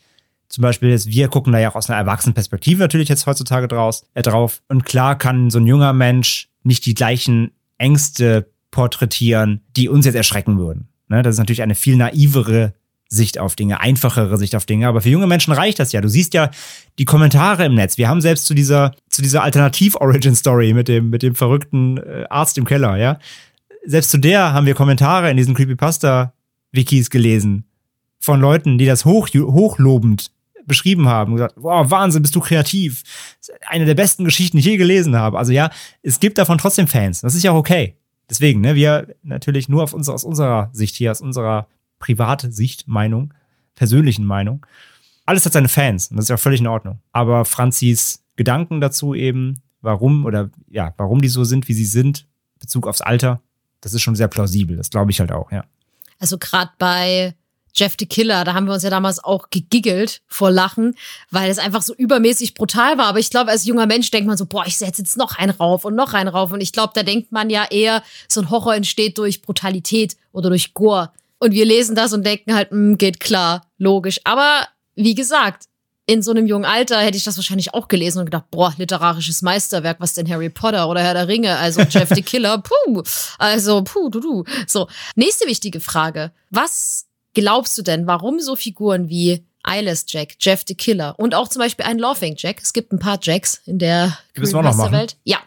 [0.52, 3.70] Zum Beispiel jetzt, wir gucken da ja auch aus einer erwachsenen Perspektive natürlich jetzt heutzutage
[3.70, 4.62] draus, äh, drauf.
[4.68, 10.16] Und klar kann so ein junger Mensch nicht die gleichen Ängste porträtieren, die uns jetzt
[10.16, 10.90] erschrecken würden.
[11.08, 11.22] Ne?
[11.22, 12.74] Das ist natürlich eine viel naivere
[13.08, 14.90] Sicht auf Dinge, einfachere Sicht auf Dinge.
[14.90, 16.02] Aber für junge Menschen reicht das ja.
[16.02, 16.52] Du siehst ja
[17.00, 17.98] die Kommentare im Netz.
[17.98, 22.58] Wir haben selbst zu dieser, zu dieser Alternativ-Origin-Story mit dem, mit dem verrückten äh, Arzt
[22.58, 23.20] im Keller, ja.
[23.86, 27.64] Selbst zu der haben wir Kommentare in diesen Creepypasta-Wikis gelesen.
[28.20, 30.32] Von Leuten, die das hoch, hochlobend
[30.66, 33.04] beschrieben haben und gesagt, wow, Wahnsinn, bist du kreativ.
[33.68, 35.38] Eine der besten Geschichten, die ich je gelesen habe.
[35.38, 37.22] Also ja, es gibt davon trotzdem Fans.
[37.22, 37.96] Das ist ja auch okay.
[38.30, 41.68] Deswegen, ne, wir natürlich nur auf uns, aus unserer Sicht hier, aus unserer
[42.00, 43.34] Privatsicht, Meinung,
[43.76, 44.66] persönlichen Meinung.
[45.26, 47.00] Alles hat seine Fans und das ist ja völlig in Ordnung.
[47.12, 52.28] Aber Franzis Gedanken dazu eben, warum oder ja, warum die so sind, wie sie sind,
[52.60, 53.42] Bezug aufs Alter,
[53.82, 54.78] das ist schon sehr plausibel.
[54.78, 55.66] Das glaube ich halt auch, ja.
[56.20, 57.36] Also gerade bei
[57.74, 60.96] Jeff the Killer, da haben wir uns ja damals auch gegiggelt vor Lachen,
[61.30, 63.06] weil es einfach so übermäßig brutal war.
[63.06, 65.52] Aber ich glaube, als junger Mensch denkt man so, boah, ich setze jetzt noch einen
[65.52, 66.52] rauf und noch einen rauf.
[66.52, 70.50] Und ich glaube, da denkt man ja eher, so ein Horror entsteht durch Brutalität oder
[70.50, 71.12] durch Gore.
[71.40, 74.20] Und wir lesen das und denken halt, mh, geht klar, logisch.
[74.24, 75.66] Aber wie gesagt,
[76.06, 79.42] in so einem jungen Alter hätte ich das wahrscheinlich auch gelesen und gedacht, boah, literarisches
[79.42, 83.04] Meisterwerk, was denn Harry Potter oder Herr der Ringe, also Jeff the Killer, puh,
[83.38, 84.44] also puh, du, du.
[84.68, 86.32] So, nächste wichtige Frage.
[86.50, 91.48] Was glaubst du denn, warum so Figuren wie Eyeless Jack, Jeff the Killer und auch
[91.48, 95.18] zum Beispiel ein Laughing Jack, es gibt ein paar Jacks in der Welt.
[95.24, 95.40] Ja.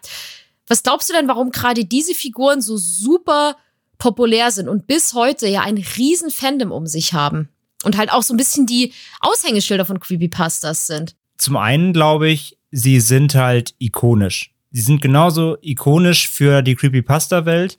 [0.67, 3.57] Was glaubst du denn, warum gerade diese Figuren so super
[3.99, 7.49] populär sind und bis heute ja ein riesen Fandom um sich haben?
[7.83, 11.17] Und halt auch so ein bisschen die Aushängeschilder von Creepypastas sind.
[11.37, 14.55] Zum einen glaube ich, sie sind halt ikonisch.
[14.71, 17.77] Sie sind genauso ikonisch für die Creepypasta-Welt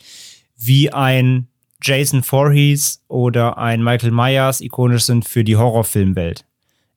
[0.57, 1.47] wie ein
[1.81, 6.45] Jason Voorhees oder ein Michael Myers ikonisch sind für die Horrorfilmwelt.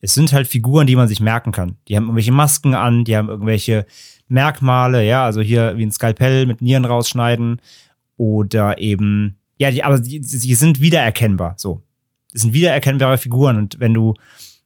[0.01, 1.76] Es sind halt Figuren, die man sich merken kann.
[1.89, 3.87] Die haben irgendwelche Masken an, die haben irgendwelche
[4.29, 7.61] Merkmale, ja, also hier wie ein Skalpell mit Nieren rausschneiden
[8.16, 11.83] oder eben, ja, die, aber die sind wiedererkennbar, so.
[12.33, 14.14] Das sind wiedererkennbare Figuren und wenn du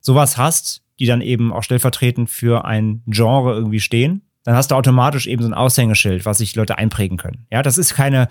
[0.01, 4.75] sowas hast, die dann eben auch stellvertretend für ein Genre irgendwie stehen, dann hast du
[4.75, 7.47] automatisch eben so ein Aushängeschild, was sich Leute einprägen können.
[7.51, 8.29] Ja, das ist keine,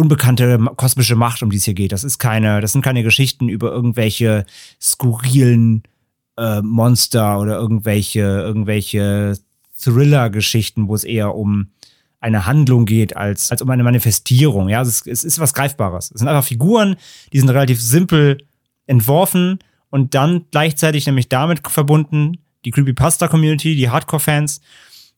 [0.00, 1.92] unbekannte kosmische Macht, um die es hier geht.
[1.92, 4.46] Das ist keine, das sind keine Geschichten über irgendwelche
[4.80, 5.82] skurrilen
[6.38, 9.38] äh, Monster oder irgendwelche, irgendwelche
[9.80, 11.68] Thriller-Geschichten, wo es eher um
[12.18, 14.68] eine Handlung geht, als, als um eine Manifestierung.
[14.68, 16.10] Ja, es es ist was Greifbares.
[16.10, 16.96] Es sind einfach Figuren,
[17.32, 18.38] die sind relativ simpel
[18.86, 19.58] entworfen
[19.90, 24.60] und dann gleichzeitig nämlich damit verbunden, die Creepypasta-Community, die Hardcore-Fans,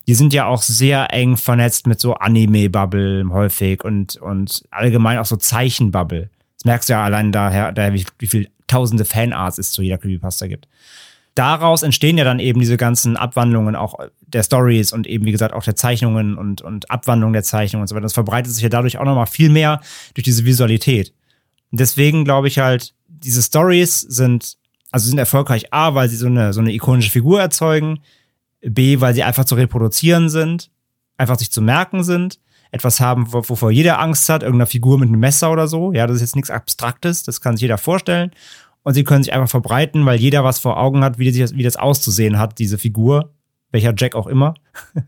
[0.07, 5.27] die sind ja auch sehr eng vernetzt mit so Anime-Bubble häufig und, und allgemein auch
[5.27, 6.31] so Zeichen-Bubble.
[6.59, 9.99] Das merkst du ja allein daher, daher wie, wie viel tausende Fanarts es zu jeder
[9.99, 10.67] Creepypasta gibt.
[11.35, 15.55] Daraus entstehen ja dann eben diese ganzen Abwandlungen auch der Stories und eben, wie gesagt,
[15.55, 18.03] auch der Zeichnungen und, und Abwandlungen der Zeichnungen und so weiter.
[18.03, 19.81] Das verbreitet sich ja dadurch auch nochmal viel mehr
[20.15, 21.15] durch diese Visualität.
[21.71, 24.57] Und deswegen glaube ich halt, diese Stories sind,
[24.91, 28.01] also sind erfolgreich A, weil sie so eine, so eine ikonische Figur erzeugen,
[28.63, 30.71] B, weil sie einfach zu reproduzieren sind,
[31.19, 32.39] einfach sich zu merken sind,
[32.71, 35.93] etwas haben, wovor jeder Angst hat, irgendeiner Figur mit einem Messer oder so.
[35.93, 38.31] Ja, das ist jetzt nichts Abstraktes, das kann sich jeder vorstellen.
[38.83, 41.63] Und sie können sich einfach verbreiten, weil jeder was vor Augen hat, wie das, wie
[41.63, 43.33] das auszusehen hat, diese Figur,
[43.71, 44.55] welcher Jack auch immer.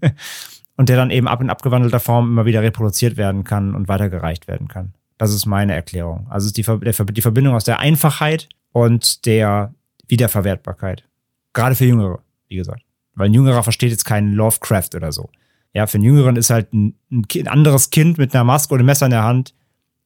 [0.76, 4.46] und der dann eben ab in abgewandelter Form immer wieder reproduziert werden kann und weitergereicht
[4.46, 4.92] werden kann.
[5.18, 6.26] Das ist meine Erklärung.
[6.28, 6.66] Also ist die,
[7.12, 9.72] die Verbindung aus der Einfachheit und der
[10.06, 11.04] Wiederverwertbarkeit.
[11.52, 12.83] Gerade für Jüngere, wie gesagt.
[13.14, 15.30] Weil ein Jüngerer versteht jetzt keinen Lovecraft oder so.
[15.72, 18.86] Ja, für einen Jüngeren ist halt ein, ein anderes Kind mit einer Maske oder einem
[18.86, 19.54] Messer in der Hand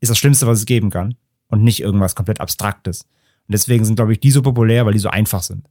[0.00, 1.16] ist das Schlimmste, was es geben kann.
[1.48, 3.02] Und nicht irgendwas komplett Abstraktes.
[3.02, 5.66] Und deswegen sind, glaube ich, die so populär, weil die so einfach sind.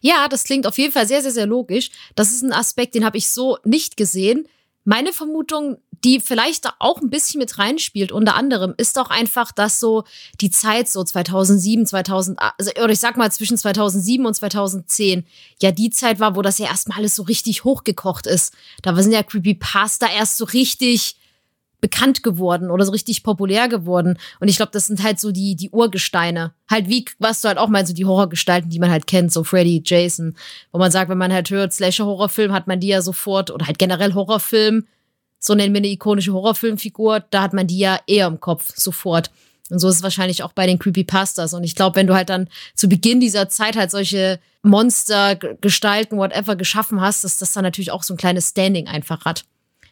[0.00, 1.90] Ja, das klingt auf jeden Fall sehr, sehr, sehr logisch.
[2.14, 4.46] Das ist ein Aspekt, den habe ich so nicht gesehen.
[4.84, 9.80] Meine Vermutung, die vielleicht auch ein bisschen mit reinspielt, unter anderem, ist auch einfach, dass
[9.80, 10.04] so
[10.40, 15.24] die Zeit so 2007, 2008, also, oder ich sag mal zwischen 2007 und 2010,
[15.62, 18.54] ja die Zeit war, wo das ja erstmal alles so richtig hochgekocht ist.
[18.82, 21.16] Da sind ja Creepypasta erst so richtig
[21.80, 24.18] bekannt geworden oder so richtig populär geworden.
[24.40, 26.52] Und ich glaube, das sind halt so die, die Urgesteine.
[26.68, 29.44] Halt wie, was du halt auch meinst, so die Horrorgestalten, die man halt kennt, so
[29.44, 30.36] Freddy, Jason.
[30.72, 33.78] Wo man sagt, wenn man halt hört, Slasher-Horrorfilm, hat man die ja sofort, oder halt
[33.78, 34.86] generell Horrorfilm,
[35.38, 39.30] so nennen wir eine ikonische Horrorfilmfigur, da hat man die ja eher im Kopf, sofort.
[39.70, 41.52] Und so ist es wahrscheinlich auch bei den Creepypastas.
[41.52, 46.16] Und ich glaube, wenn du halt dann zu Beginn dieser Zeit halt solche Monster, Gestalten,
[46.16, 49.44] whatever geschaffen hast, dass das dann natürlich auch so ein kleines Standing einfach hat.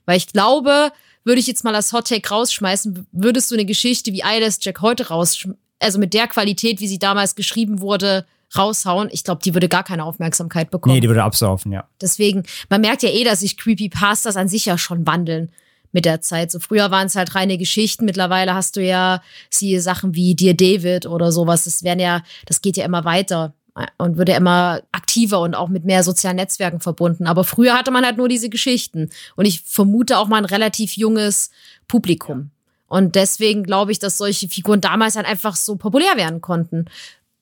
[0.06, 0.92] Weil ich glaube,
[1.24, 4.80] würde ich jetzt mal als Hot Take rausschmeißen, würdest du eine Geschichte wie Eyeless Jack
[4.80, 8.24] heute rausschmeißen, also mit der Qualität, wie sie damals geschrieben wurde,
[8.56, 10.94] raushauen, ich glaube, die würde gar keine Aufmerksamkeit bekommen.
[10.94, 11.88] Nee, die würde absaufen, ja.
[12.00, 15.50] Deswegen, man merkt ja eh, dass sich Creepypastas an sich ja schon wandeln
[15.92, 16.50] mit der Zeit.
[16.50, 20.54] So früher waren es halt reine Geschichten, mittlerweile hast du ja siehe Sachen wie Dear
[20.54, 21.64] David oder sowas.
[21.64, 23.54] Das werden ja, das geht ja immer weiter
[23.98, 27.26] und wird ja immer aktiver und auch mit mehr sozialen Netzwerken verbunden.
[27.26, 29.10] Aber früher hatte man halt nur diese Geschichten.
[29.36, 31.50] Und ich vermute auch mal ein relativ junges
[31.88, 32.50] Publikum.
[32.88, 36.86] Und deswegen glaube ich, dass solche Figuren damals halt einfach so populär werden konnten.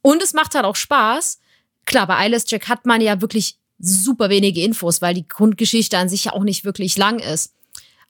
[0.06, 1.38] Und es macht halt auch Spaß.
[1.86, 6.10] Klar, bei Eyeless Jack hat man ja wirklich super wenige Infos, weil die Grundgeschichte an
[6.10, 7.54] sich ja auch nicht wirklich lang ist.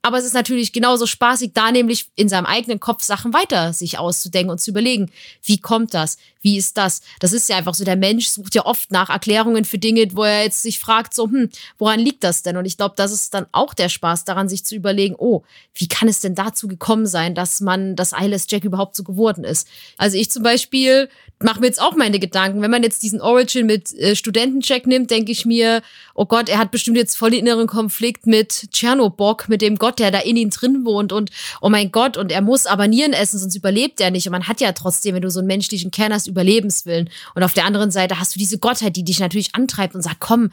[0.03, 3.97] Aber es ist natürlich genauso spaßig, da nämlich in seinem eigenen Kopf Sachen weiter sich
[3.97, 5.13] auszudenken und zu überlegen,
[5.45, 6.19] wie kommt das?
[6.45, 7.01] Wie ist das?
[7.21, 10.25] Das ist ja einfach so, der Mensch sucht ja oft nach Erklärungen für Dinge, wo
[10.25, 12.59] er jetzt sich fragt, so, hm, woran liegt das denn?
[12.59, 15.43] Und ich glaube, das ist dann auch der Spaß daran, sich zu überlegen, oh,
[15.73, 19.43] wie kann es denn dazu gekommen sein, dass man, dass Eyeless Jack überhaupt so geworden
[19.43, 19.67] ist?
[19.97, 21.09] Also ich zum Beispiel
[21.43, 22.63] mache mir jetzt auch meine Gedanken.
[22.63, 25.83] Wenn man jetzt diesen Origin mit äh, Studentencheck nimmt, denke ich mir,
[26.15, 29.99] oh Gott, er hat bestimmt jetzt voll den inneren Konflikt mit Tschernobok, mit dem Gott,
[29.99, 31.31] der da in ihm drin wohnt und
[31.61, 34.27] oh mein Gott, und er muss aber Nieren essen, sonst überlebt er nicht.
[34.27, 37.09] Und man hat ja trotzdem, wenn du so einen menschlichen Kern hast, Überlebenswillen.
[37.35, 40.21] Und auf der anderen Seite hast du diese Gottheit, die dich natürlich antreibt und sagt,
[40.21, 40.51] komm,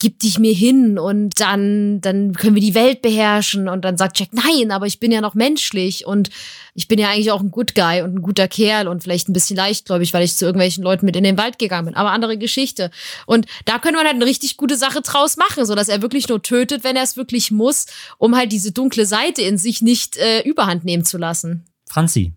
[0.00, 3.68] gib dich mir hin und dann, dann können wir die Welt beherrschen.
[3.68, 6.30] Und dann sagt Jack, nein, aber ich bin ja noch menschlich und
[6.74, 9.34] ich bin ja eigentlich auch ein Good Guy und ein guter Kerl und vielleicht ein
[9.34, 11.96] bisschen leichtgläubig, weil ich zu irgendwelchen Leuten mit in den Wald gegangen bin.
[11.96, 12.90] Aber andere Geschichte.
[13.26, 16.28] Und da könnte man halt eine richtig gute Sache draus machen, so dass er wirklich
[16.28, 20.16] nur tötet, wenn er es wirklich muss, um halt diese dunkle Seite in sich nicht
[20.16, 21.66] äh, überhand nehmen zu lassen.
[21.86, 22.32] Franzi,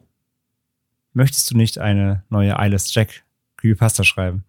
[1.14, 3.24] möchtest du nicht eine neue Eyeless Jack
[3.58, 4.44] Creepypasta schreiben?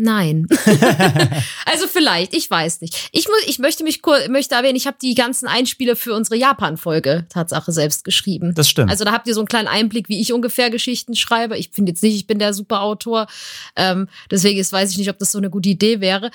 [0.00, 0.46] Nein.
[1.66, 3.10] also vielleicht, ich weiß nicht.
[3.10, 6.36] Ich, muss, ich möchte mich kurz, möchte erwähnen, ich habe die ganzen Einspieler für unsere
[6.36, 8.54] Japan-Folge Tatsache selbst geschrieben.
[8.54, 8.92] Das stimmt.
[8.92, 11.58] Also da habt ihr so einen kleinen Einblick, wie ich ungefähr Geschichten schreibe.
[11.58, 13.26] Ich finde jetzt nicht, ich bin der Superautor.
[13.74, 16.30] Ähm, deswegen ist, weiß ich nicht, ob das so eine gute Idee wäre.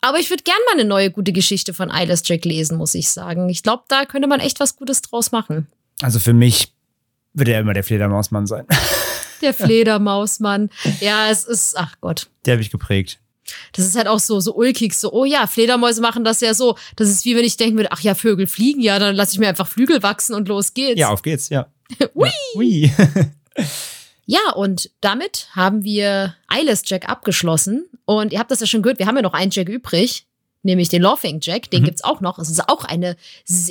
[0.00, 3.10] Aber ich würde gern mal eine neue gute Geschichte von Eyeless Jack lesen, muss ich
[3.10, 3.48] sagen.
[3.48, 5.68] Ich glaube, da könnte man echt was Gutes draus machen.
[6.02, 6.72] Also für mich
[7.32, 8.66] wird er immer der Fledermausmann sein.
[9.42, 10.70] Der Fledermausmann.
[11.00, 12.28] Ja, es ist, ach Gott.
[12.46, 13.20] Der habe ich geprägt.
[13.72, 16.76] Das ist halt auch so, so ulkig, so, oh ja, Fledermäuse machen das ja so.
[16.96, 19.38] Das ist wie wenn ich denken würde, ach ja, Vögel fliegen, ja, dann lasse ich
[19.38, 21.00] mir einfach Flügel wachsen und los geht's.
[21.00, 21.66] Ja, auf geht's, ja.
[22.14, 22.28] Ui.
[22.28, 22.92] Ja, ui.
[24.30, 27.86] Ja, und damit haben wir Eyeless Jack abgeschlossen.
[28.04, 30.26] Und ihr habt das ja schon gehört, wir haben ja noch einen Jack übrig,
[30.62, 31.70] nämlich den Laughing Jack.
[31.70, 31.86] Den Mhm.
[31.86, 32.38] gibt's auch noch.
[32.38, 33.16] Es ist auch eine,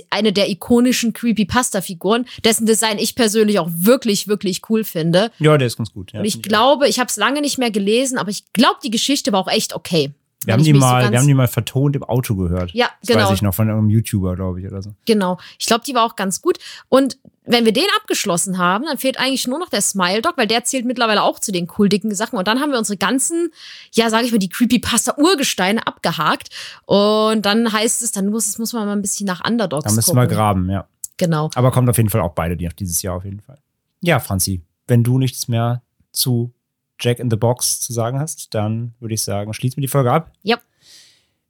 [0.10, 5.32] eine der ikonischen Creepypasta-Figuren, dessen Design ich persönlich auch wirklich, wirklich cool finde.
[5.40, 6.12] ja, der ist ganz gut.
[6.14, 8.92] Ja, Und ich glaube, ich habe es lange nicht mehr gelesen, aber ich glaube, die
[8.92, 10.12] Geschichte war auch echt okay.
[10.46, 12.72] Wir haben, die so mal, ganz- wir haben die mal vertont im Auto gehört.
[12.74, 13.26] Ja, das genau.
[13.28, 14.94] weiß ich noch von irgendeinem YouTuber, glaube ich, oder so.
[15.06, 15.38] Genau.
[15.60, 16.58] Ich glaube, die war auch ganz gut.
[16.90, 17.18] Und
[17.48, 20.64] wenn wir den abgeschlossen haben, dann fehlt eigentlich nur noch der Smile Dog, weil der
[20.66, 22.38] zählt mittlerweile auch zu den cool dicken Sachen.
[22.38, 23.52] Und dann haben wir unsere ganzen,
[23.94, 26.50] ja, sage ich mal, die Creepypasta-Urgesteine abgehakt.
[26.86, 29.92] Und dann heißt es, dann muss, es muss man mal ein bisschen nach Underdogs Da
[29.92, 30.22] müssen gucken.
[30.22, 30.88] wir graben, ja.
[31.18, 31.50] Genau.
[31.56, 33.58] Aber kommt auf jeden Fall auch beide, die noch dieses Jahr auf jeden Fall.
[34.02, 35.82] Ja, Franzi, wenn du nichts mehr
[36.12, 36.54] zu
[37.00, 40.12] Jack in the Box zu sagen hast, dann würde ich sagen, schließen wir die Folge
[40.12, 40.32] ab.
[40.44, 40.58] Ja.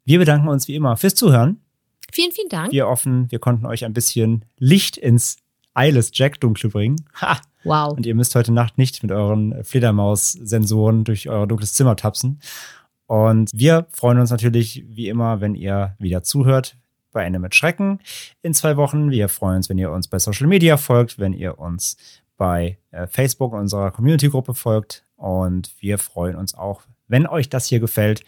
[0.05, 1.59] Wir bedanken uns wie immer fürs Zuhören.
[2.11, 2.71] Vielen, vielen Dank.
[2.71, 5.37] Wir hoffen, wir konnten euch ein bisschen Licht ins
[5.77, 6.97] Eyeless Jack Dunkle bringen.
[7.21, 7.39] Ha!
[7.63, 7.93] Wow.
[7.97, 12.39] Und ihr müsst heute Nacht nicht mit euren Fledermaus-Sensoren durch euer dunkles Zimmer tapsen.
[13.05, 16.77] Und wir freuen uns natürlich wie immer, wenn ihr wieder zuhört
[17.11, 17.99] bei Ende mit Schrecken
[18.41, 19.11] in zwei Wochen.
[19.11, 21.97] Wir freuen uns, wenn ihr uns bei Social Media folgt, wenn ihr uns
[22.37, 25.05] bei äh, Facebook in unserer Community-Gruppe folgt.
[25.15, 28.23] Und wir freuen uns auch, wenn euch das hier gefällt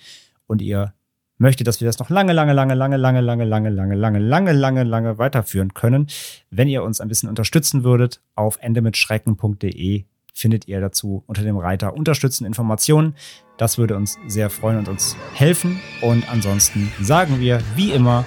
[0.47, 0.93] und ihr
[1.39, 4.53] möchtet, dass wir das noch lange, lange, lange, lange, lange, lange, lange, lange, lange, lange,
[4.53, 6.07] lange, lange weiterführen können.
[6.51, 11.93] Wenn ihr uns ein bisschen unterstützen würdet, auf endemitschrecken.de findet ihr dazu unter dem Reiter
[11.93, 13.15] Unterstützen Informationen.
[13.57, 15.79] Das würde uns sehr freuen und uns helfen.
[16.01, 18.25] Und ansonsten sagen wir, wie immer,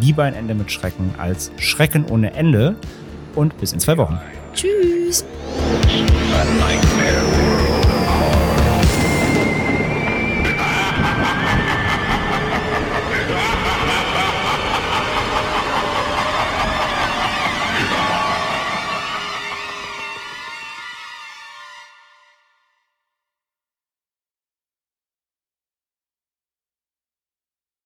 [0.00, 2.76] lieber ein Ende mit Schrecken als Schrecken ohne Ende.
[3.34, 4.18] Und bis in zwei Wochen.
[4.54, 5.24] Tschüss.